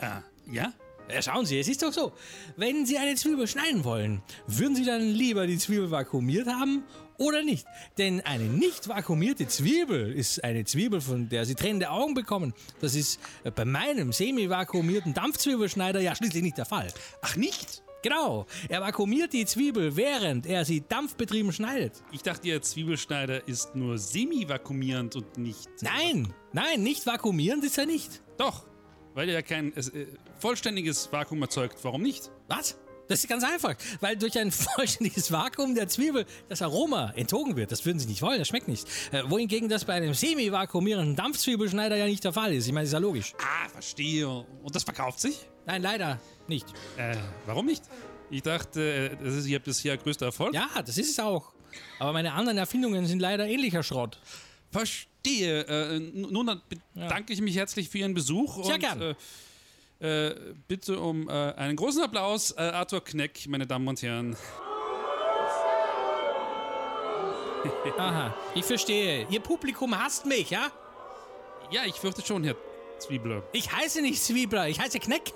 Ah, 0.00 0.20
ja? 0.50 0.72
Ja, 1.12 1.22
schauen 1.22 1.46
Sie, 1.46 1.58
es 1.58 1.66
ist 1.66 1.82
doch 1.82 1.92
so. 1.92 2.12
Wenn 2.56 2.84
Sie 2.84 2.98
eine 2.98 3.14
Zwiebel 3.14 3.48
schneiden 3.48 3.84
wollen, 3.84 4.22
würden 4.46 4.76
Sie 4.76 4.84
dann 4.84 5.02
lieber 5.02 5.46
die 5.46 5.58
Zwiebel 5.58 5.90
vakuumiert 5.90 6.46
haben 6.46 6.84
oder 7.16 7.42
nicht? 7.42 7.66
Denn 7.96 8.20
eine 8.20 8.44
nicht 8.44 8.86
vakuumierte 8.86 9.48
Zwiebel 9.48 10.12
ist 10.12 10.44
eine 10.44 10.64
Zwiebel, 10.66 11.00
von 11.00 11.28
der 11.30 11.46
Sie 11.46 11.54
tränende 11.54 11.90
Augen 11.90 12.14
bekommen. 12.14 12.54
Das 12.80 12.94
ist 12.94 13.18
äh, 13.44 13.50
bei 13.50 13.64
meinem 13.64 14.12
semi-vakuumierten 14.12 15.14
Dampfzwiebelschneider 15.14 16.00
ja 16.00 16.14
schließlich 16.14 16.42
nicht 16.42 16.58
der 16.58 16.66
Fall. 16.66 16.88
Ach, 17.22 17.34
nicht? 17.34 17.82
Genau, 18.02 18.46
er 18.68 18.80
vakuumiert 18.80 19.32
die 19.32 19.44
Zwiebel, 19.44 19.94
während 19.96 20.46
er 20.46 20.64
sie 20.64 20.82
dampfbetrieben 20.86 21.52
schneidet. 21.52 22.02
Ich 22.12 22.22
dachte, 22.22 22.48
Ihr 22.48 22.62
Zwiebelschneider 22.62 23.46
ist 23.46 23.74
nur 23.76 23.98
semi-vakuumierend 23.98 25.16
und 25.16 25.36
nicht. 25.36 25.68
Nein, 25.82 26.32
nein, 26.52 26.82
nicht 26.82 27.04
vakuumierend 27.06 27.64
ist 27.64 27.76
er 27.76 27.86
nicht. 27.86 28.22
Doch, 28.38 28.64
weil 29.14 29.28
er 29.28 29.34
ja 29.34 29.42
kein 29.42 29.76
äh, 29.76 30.06
vollständiges 30.38 31.12
Vakuum 31.12 31.42
erzeugt. 31.42 31.78
Warum 31.82 32.00
nicht? 32.00 32.30
Was? 32.48 32.78
Das 33.08 33.18
ist 33.24 33.28
ganz 33.28 33.42
einfach, 33.42 33.74
weil 34.00 34.16
durch 34.16 34.38
ein 34.38 34.52
vollständiges 34.76 35.32
Vakuum 35.32 35.74
der 35.74 35.88
Zwiebel 35.88 36.26
das 36.48 36.62
Aroma 36.62 37.12
entzogen 37.16 37.56
wird. 37.56 37.72
Das 37.72 37.84
würden 37.84 37.98
Sie 37.98 38.06
nicht 38.06 38.22
wollen, 38.22 38.38
das 38.38 38.48
schmeckt 38.48 38.68
nicht. 38.68 38.86
Äh, 39.10 39.24
wohingegen 39.26 39.68
das 39.68 39.84
bei 39.84 39.94
einem 39.94 40.14
semi-vakuumierenden 40.14 41.16
Dampfzwiebelschneider 41.16 41.96
ja 41.96 42.06
nicht 42.06 42.24
der 42.24 42.32
Fall 42.32 42.54
ist. 42.54 42.66
Ich 42.66 42.72
meine, 42.72 42.84
das 42.84 42.90
ist 42.90 42.94
ja 42.94 42.98
logisch. 43.00 43.34
Ah, 43.38 43.68
verstehe. 43.68 44.28
Und 44.28 44.74
das 44.74 44.84
verkauft 44.84 45.18
sich? 45.20 45.50
Nein, 45.66 45.82
leider 45.82 46.20
nicht. 46.50 46.66
Äh, 46.98 47.16
warum 47.46 47.64
nicht? 47.64 47.82
Ich 48.28 48.42
dachte, 48.42 48.82
äh, 48.82 49.24
das 49.24 49.34
ist 49.34 49.46
Ihr 49.46 49.58
bisher 49.58 49.96
größter 49.96 50.26
Erfolg. 50.26 50.54
Ja, 50.54 50.68
das 50.84 50.98
ist 50.98 51.10
es 51.10 51.18
auch. 51.18 51.52
Aber 51.98 52.12
meine 52.12 52.34
anderen 52.34 52.58
Erfindungen 52.58 53.06
sind 53.06 53.20
leider 53.20 53.46
ähnlicher 53.46 53.82
Schrott. 53.82 54.18
Verstehe. 54.70 55.66
Äh, 55.66 55.98
nun 55.98 56.46
dann 56.46 56.60
bedanke 56.94 57.32
ich 57.32 57.40
mich 57.40 57.56
herzlich 57.56 57.88
für 57.88 57.98
Ihren 57.98 58.12
Besuch. 58.12 58.62
Sehr 58.64 58.74
und, 58.74 58.80
gern. 58.80 59.16
Äh, 60.00 60.28
äh, 60.28 60.54
bitte 60.68 60.98
um 60.98 61.28
äh, 61.28 61.32
einen 61.32 61.76
großen 61.76 62.02
Applaus, 62.02 62.56
Arthur 62.56 63.04
Kneck, 63.04 63.46
meine 63.48 63.66
Damen 63.66 63.86
und 63.88 64.00
Herren. 64.02 64.36
Aha, 67.98 68.34
ich 68.54 68.64
verstehe. 68.64 69.26
Ihr 69.28 69.40
Publikum 69.40 69.98
hasst 69.98 70.24
mich, 70.24 70.50
ja? 70.50 70.70
Ja, 71.70 71.82
ich 71.84 71.94
fürchte 71.94 72.24
schon, 72.24 72.44
Herr 72.44 72.56
Zwiebler. 72.98 73.42
Ich 73.52 73.70
heiße 73.70 74.00
nicht 74.00 74.22
Zwiebler, 74.22 74.68
ich 74.68 74.80
heiße 74.80 74.98
Kneck. 74.98 75.34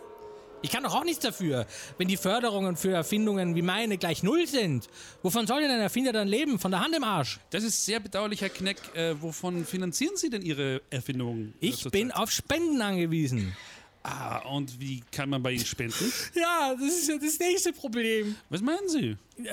Ich 0.64 0.70
kann 0.70 0.83
doch 0.83 0.94
auch 0.94 1.05
nichts 1.05 1.22
dafür, 1.22 1.66
wenn 1.98 2.09
die 2.09 2.16
Förderungen 2.16 2.77
für 2.77 2.90
Erfindungen 2.90 3.55
wie 3.55 3.61
meine 3.61 3.98
gleich 3.98 4.22
null 4.22 4.46
sind. 4.46 4.88
Wovon 5.22 5.46
soll 5.46 5.61
denn 5.61 5.70
ein 5.70 5.81
Erfinder 5.81 6.11
dann 6.11 6.27
leben? 6.27 6.59
Von 6.59 6.70
der 6.70 6.81
Hand 6.81 6.96
im 6.96 7.05
Arsch? 7.05 7.38
Das 7.50 7.62
ist 7.64 7.85
sehr 7.85 8.00
bedauerlich, 8.00 8.40
Herr 8.40 8.48
Kneck. 8.48 8.79
Äh, 8.94 9.20
wovon 9.20 9.66
finanzieren 9.66 10.16
Sie 10.16 10.31
denn 10.31 10.40
Ihre 10.40 10.81
Erfindungen? 10.88 11.53
äh, 11.61 11.66
Ich 11.66 11.85
bin 11.90 12.11
auf 12.12 12.31
Spenden 12.31 12.81
angewiesen. 12.81 13.55
Ah, 14.05 14.38
und 14.48 14.81
wie 14.81 15.03
kann 15.12 15.29
man 15.29 15.42
bei 15.42 15.53
Ihnen 15.53 15.66
spenden? 15.66 16.11
Ja, 16.35 16.74
das 16.74 16.94
ist 16.94 17.09
ja 17.09 17.18
das 17.18 17.38
nächste 17.38 17.74
Problem. 17.74 18.35
Was 18.48 18.62
meinen 18.62 18.88
Sie? 18.88 19.16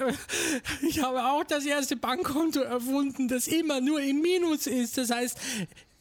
Ich 0.87 1.01
habe 1.03 1.25
auch 1.25 1.43
das 1.43 1.65
erste 1.65 1.97
Bankkonto 1.97 2.61
erfunden, 2.61 3.27
das 3.27 3.47
immer 3.47 3.81
nur 3.81 3.99
im 4.01 4.21
Minus 4.21 4.65
ist. 4.65 4.97
Das 4.97 5.09
heißt, 5.09 5.37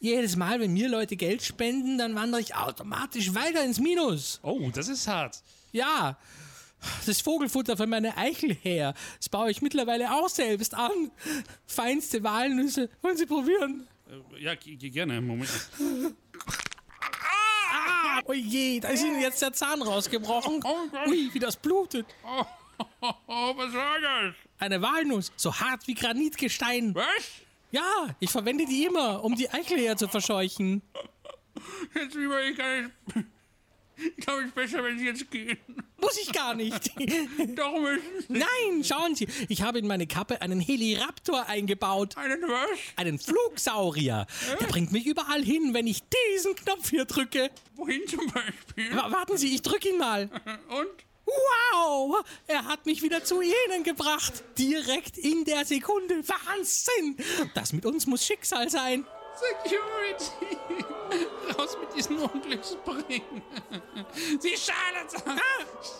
jedes 0.01 0.35
Mal, 0.35 0.59
wenn 0.59 0.73
mir 0.73 0.89
Leute 0.89 1.15
Geld 1.15 1.43
spenden, 1.43 1.97
dann 1.97 2.15
wandere 2.15 2.41
ich 2.41 2.55
automatisch 2.55 3.33
weiter 3.33 3.63
ins 3.63 3.79
Minus. 3.79 4.39
Oh, 4.43 4.69
das 4.73 4.87
ist 4.87 5.07
hart. 5.07 5.41
Ja, 5.71 6.17
das 7.05 7.21
Vogelfutter 7.21 7.77
für 7.77 7.85
meine 7.85 8.17
Eichel 8.17 8.55
her, 8.55 8.95
das 9.17 9.29
baue 9.29 9.51
ich 9.51 9.61
mittlerweile 9.61 10.11
auch 10.11 10.27
selbst 10.27 10.73
an. 10.73 11.11
Feinste 11.67 12.23
Walnüsse. 12.23 12.89
Wollen 13.01 13.15
Sie 13.15 13.27
probieren? 13.27 13.87
Äh, 14.09 14.43
ja, 14.43 14.55
gerne. 14.55 15.21
Moment. 15.21 15.49
Ah, 17.71 18.21
oh 18.25 18.33
je, 18.33 18.79
da 18.79 18.89
ist 18.89 19.03
Ihnen 19.03 19.21
jetzt 19.21 19.41
der 19.41 19.53
Zahn 19.53 19.81
rausgebrochen. 19.81 20.63
Ui, 21.07 21.29
wie 21.31 21.39
das 21.39 21.55
blutet. 21.55 22.07
Oh, 22.25 22.45
was 23.55 23.73
war 23.73 24.01
das? 24.01 24.35
Eine 24.57 24.81
Walnuss, 24.81 25.31
so 25.35 25.53
hart 25.53 25.87
wie 25.87 25.93
Granitgestein. 25.93 26.95
Was? 26.95 27.05
Ja, 27.71 28.15
ich 28.19 28.29
verwende 28.29 28.65
die 28.65 28.85
immer, 28.85 29.23
um 29.23 29.35
die 29.35 29.49
Eichel 29.49 29.77
her 29.79 29.95
zu 29.97 30.07
verscheuchen. 30.07 30.81
Jetzt 31.95 32.15
lieber 32.15 32.41
ich 32.43 32.57
gar 32.57 32.81
nicht. 32.81 32.91
Ich 34.17 34.25
glaube, 34.25 34.41
es 34.41 34.47
ist 34.47 34.55
besser, 34.55 34.83
wenn 34.83 34.97
Sie 34.97 35.05
jetzt 35.05 35.29
gehen. 35.29 35.57
Muss 35.99 36.17
ich 36.17 36.33
gar 36.33 36.55
nicht. 36.55 36.91
Doch 37.55 37.79
müssen 37.79 38.01
Sie. 38.27 38.33
Nein, 38.33 38.83
schauen 38.83 39.13
Sie, 39.13 39.27
ich 39.47 39.61
habe 39.61 39.77
in 39.77 39.85
meine 39.85 40.07
Kappe 40.07 40.41
einen 40.41 40.59
Heliraptor 40.59 41.45
eingebaut. 41.47 42.17
Einen 42.17 42.41
was? 42.41 42.79
Einen 42.95 43.19
Flugsaurier. 43.19 44.25
Der 44.59 44.65
bringt 44.67 44.91
mich 44.91 45.05
überall 45.05 45.43
hin, 45.43 45.75
wenn 45.75 45.85
ich 45.85 46.01
diesen 46.33 46.55
Knopf 46.55 46.89
hier 46.89 47.05
drücke. 47.05 47.51
Wohin 47.75 48.01
zum 48.07 48.25
Beispiel? 48.31 48.95
Wa- 48.95 49.11
Warten 49.11 49.37
Sie, 49.37 49.53
ich 49.53 49.61
drücke 49.61 49.89
ihn 49.89 49.99
mal. 49.99 50.29
Und? 50.69 50.87
Wow! 51.73 52.23
Er 52.47 52.65
hat 52.65 52.85
mich 52.85 53.01
wieder 53.01 53.23
zu 53.23 53.41
Ihnen 53.41 53.83
gebracht. 53.83 54.43
Direkt 54.57 55.17
in 55.17 55.45
der 55.45 55.65
Sekunde. 55.65 56.21
Wahnsinn! 56.27 57.17
Das 57.53 57.73
mit 57.73 57.85
uns 57.85 58.05
muss 58.07 58.25
Schicksal 58.25 58.69
sein. 58.69 59.05
Security! 59.63 60.57
Raus 61.57 61.77
mit 61.79 61.93
diesen 61.95 62.17
Unglücksbringen! 62.19 63.41
Sie 64.39 64.55
Scharlatan! 64.57 65.39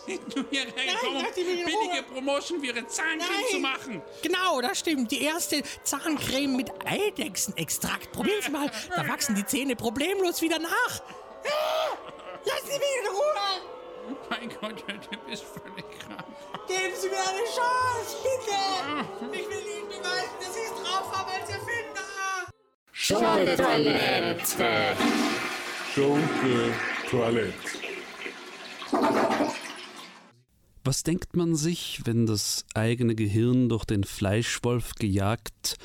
Sie 0.06 0.16
sind 0.16 0.36
nur 0.36 0.44
hierher 0.50 0.72
gekommen, 0.72 1.16
um 1.16 1.22
lass 1.22 1.34
billige. 1.34 2.02
Promotion 2.12 2.60
für 2.60 2.66
Ihre 2.66 2.86
Zahncreme 2.86 3.44
zu 3.50 3.58
machen! 3.58 4.02
Genau, 4.22 4.60
das 4.60 4.78
stimmt. 4.80 5.10
Die 5.10 5.22
erste 5.22 5.62
Zahncreme 5.82 6.56
mit 6.56 6.70
Eidechsenextrakt. 6.86 8.12
Probieren 8.12 8.42
Sie 8.42 8.50
mal. 8.50 8.70
Da 8.94 9.08
wachsen 9.08 9.34
die 9.34 9.46
Zähne 9.46 9.76
problemlos 9.76 10.40
wieder 10.42 10.58
nach. 10.58 11.00
Ah, 11.44 11.96
Lassen 12.44 12.66
Sie 12.66 12.78
mich 12.78 12.96
in 13.02 13.08
Ruhe! 13.10 13.81
Mein 14.32 14.48
Gott, 14.48 14.82
der 14.88 14.98
Typ 14.98 15.20
ist 15.30 15.42
völlig 15.42 15.84
krank. 15.98 16.24
Geben 16.66 16.94
Sie 16.98 17.08
mir 17.08 17.16
eine 17.16 17.44
Chance, 17.44 18.16
bitte! 18.22 18.56
Ich 19.30 19.46
will 19.46 19.60
Ihnen 19.60 19.88
beweisen, 19.88 20.38
dass 20.40 20.56
ich 20.56 20.64
es 20.64 20.72
drauf 20.82 21.12
habe 21.14 21.32
als 21.32 21.50
Erfinder! 21.50 22.48
Schunke-Toilette. 22.92 24.96
Schunke 25.94 26.72
Toilette. 27.10 27.78
Was 30.82 31.02
denkt 31.02 31.36
man 31.36 31.54
sich, 31.54 32.00
wenn 32.06 32.24
das 32.24 32.64
eigene 32.72 33.14
Gehirn 33.14 33.68
durch 33.68 33.84
den 33.84 34.02
Fleischwolf 34.02 34.94
gejagt, 34.94 35.76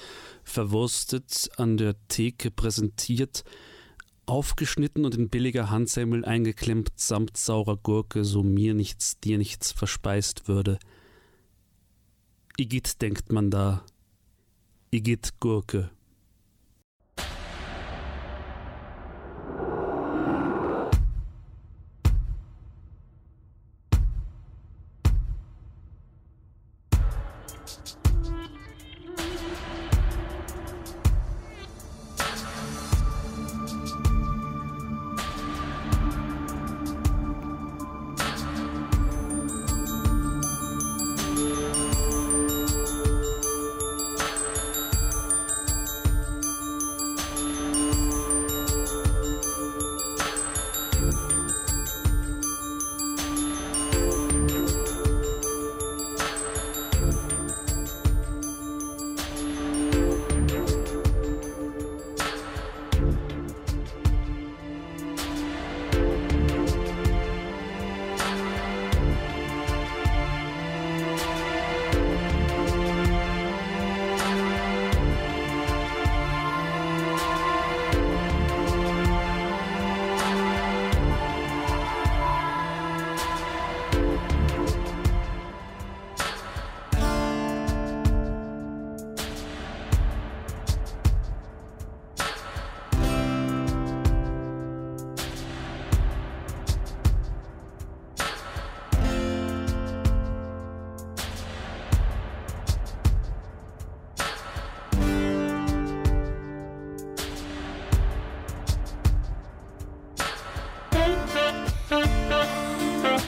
verwurstet, 0.46 1.50
an 1.58 1.76
der 1.76 1.96
Theke 2.08 2.50
präsentiert, 2.50 3.44
aufgeschnitten 4.28 5.06
und 5.06 5.16
in 5.16 5.30
billiger 5.30 5.70
Handsemmel 5.70 6.26
eingeklemmt 6.26 6.92
samt 6.96 7.38
saurer 7.38 7.78
Gurke, 7.78 8.24
so 8.24 8.44
mir 8.44 8.74
nichts, 8.74 9.20
dir 9.20 9.38
nichts 9.38 9.72
verspeist 9.72 10.48
würde? 10.48 10.78
Igitt 12.58 13.02
denkt 13.02 13.32
man 13.32 13.50
da. 13.50 13.84
Igitt 14.92 15.40
Gurke. 15.40 15.90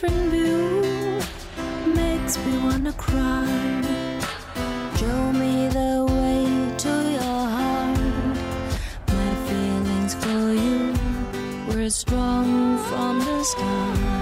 different 0.00 0.30
view 0.30 1.20
makes 1.94 2.38
me 2.38 2.56
wanna 2.64 2.92
cry. 2.94 3.46
Show 4.96 5.32
me 5.32 5.68
the 5.68 6.06
way 6.08 6.76
to 6.78 6.92
your 7.16 7.40
heart. 7.54 7.98
My 9.08 9.32
feelings 9.46 10.14
for 10.14 10.52
you 10.64 10.94
were 11.68 11.90
strong 11.90 12.78
from 12.88 13.18
the 13.18 13.44
start. 13.44 14.19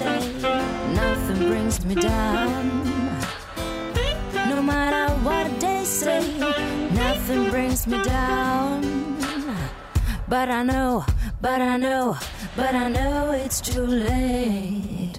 say 0.00 0.20
nothing 0.94 1.40
brings 1.50 1.84
me 1.84 1.94
down. 1.94 2.62
No 4.48 4.62
matter 4.62 5.12
what 5.26 5.46
they 5.60 5.84
say, 5.84 6.20
nothing 7.02 7.50
brings 7.50 7.86
me 7.86 8.02
down. 8.02 8.80
But 10.26 10.48
I 10.48 10.62
know, 10.62 11.04
but 11.42 11.60
I 11.60 11.76
know, 11.76 12.16
but 12.56 12.74
I 12.74 12.88
know 12.88 13.32
it's 13.32 13.60
too 13.60 13.86
late. 13.86 15.18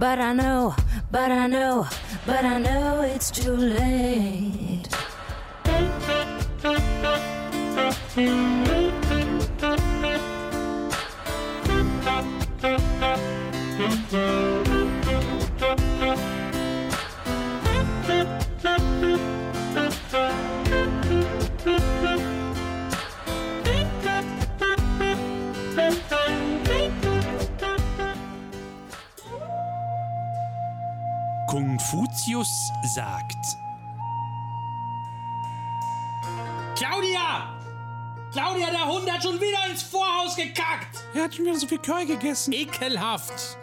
But 0.00 0.18
I 0.18 0.32
know, 0.32 0.74
but 1.12 1.30
I 1.30 1.46
know, 1.46 1.86
but 2.24 2.42
I 2.42 2.56
know 2.56 3.02
it's 3.02 3.30
too 3.30 3.54
late. 3.54 4.88
Lucius 32.30 32.70
sagt. 32.94 33.56
Claudia! 36.76 37.56
Claudia, 38.32 38.70
der 38.70 38.86
Hund 38.86 39.10
hat 39.10 39.22
schon 39.22 39.40
wieder 39.40 39.66
ins 39.68 39.82
Vorhaus 39.82 40.36
gekackt! 40.36 41.04
Er 41.14 41.24
hat 41.24 41.34
schon 41.34 41.46
wieder 41.46 41.56
so 41.56 41.66
viel 41.66 41.78
Curry 41.78 42.06
gegessen. 42.06 42.52
Ekelhaft! 42.52 43.56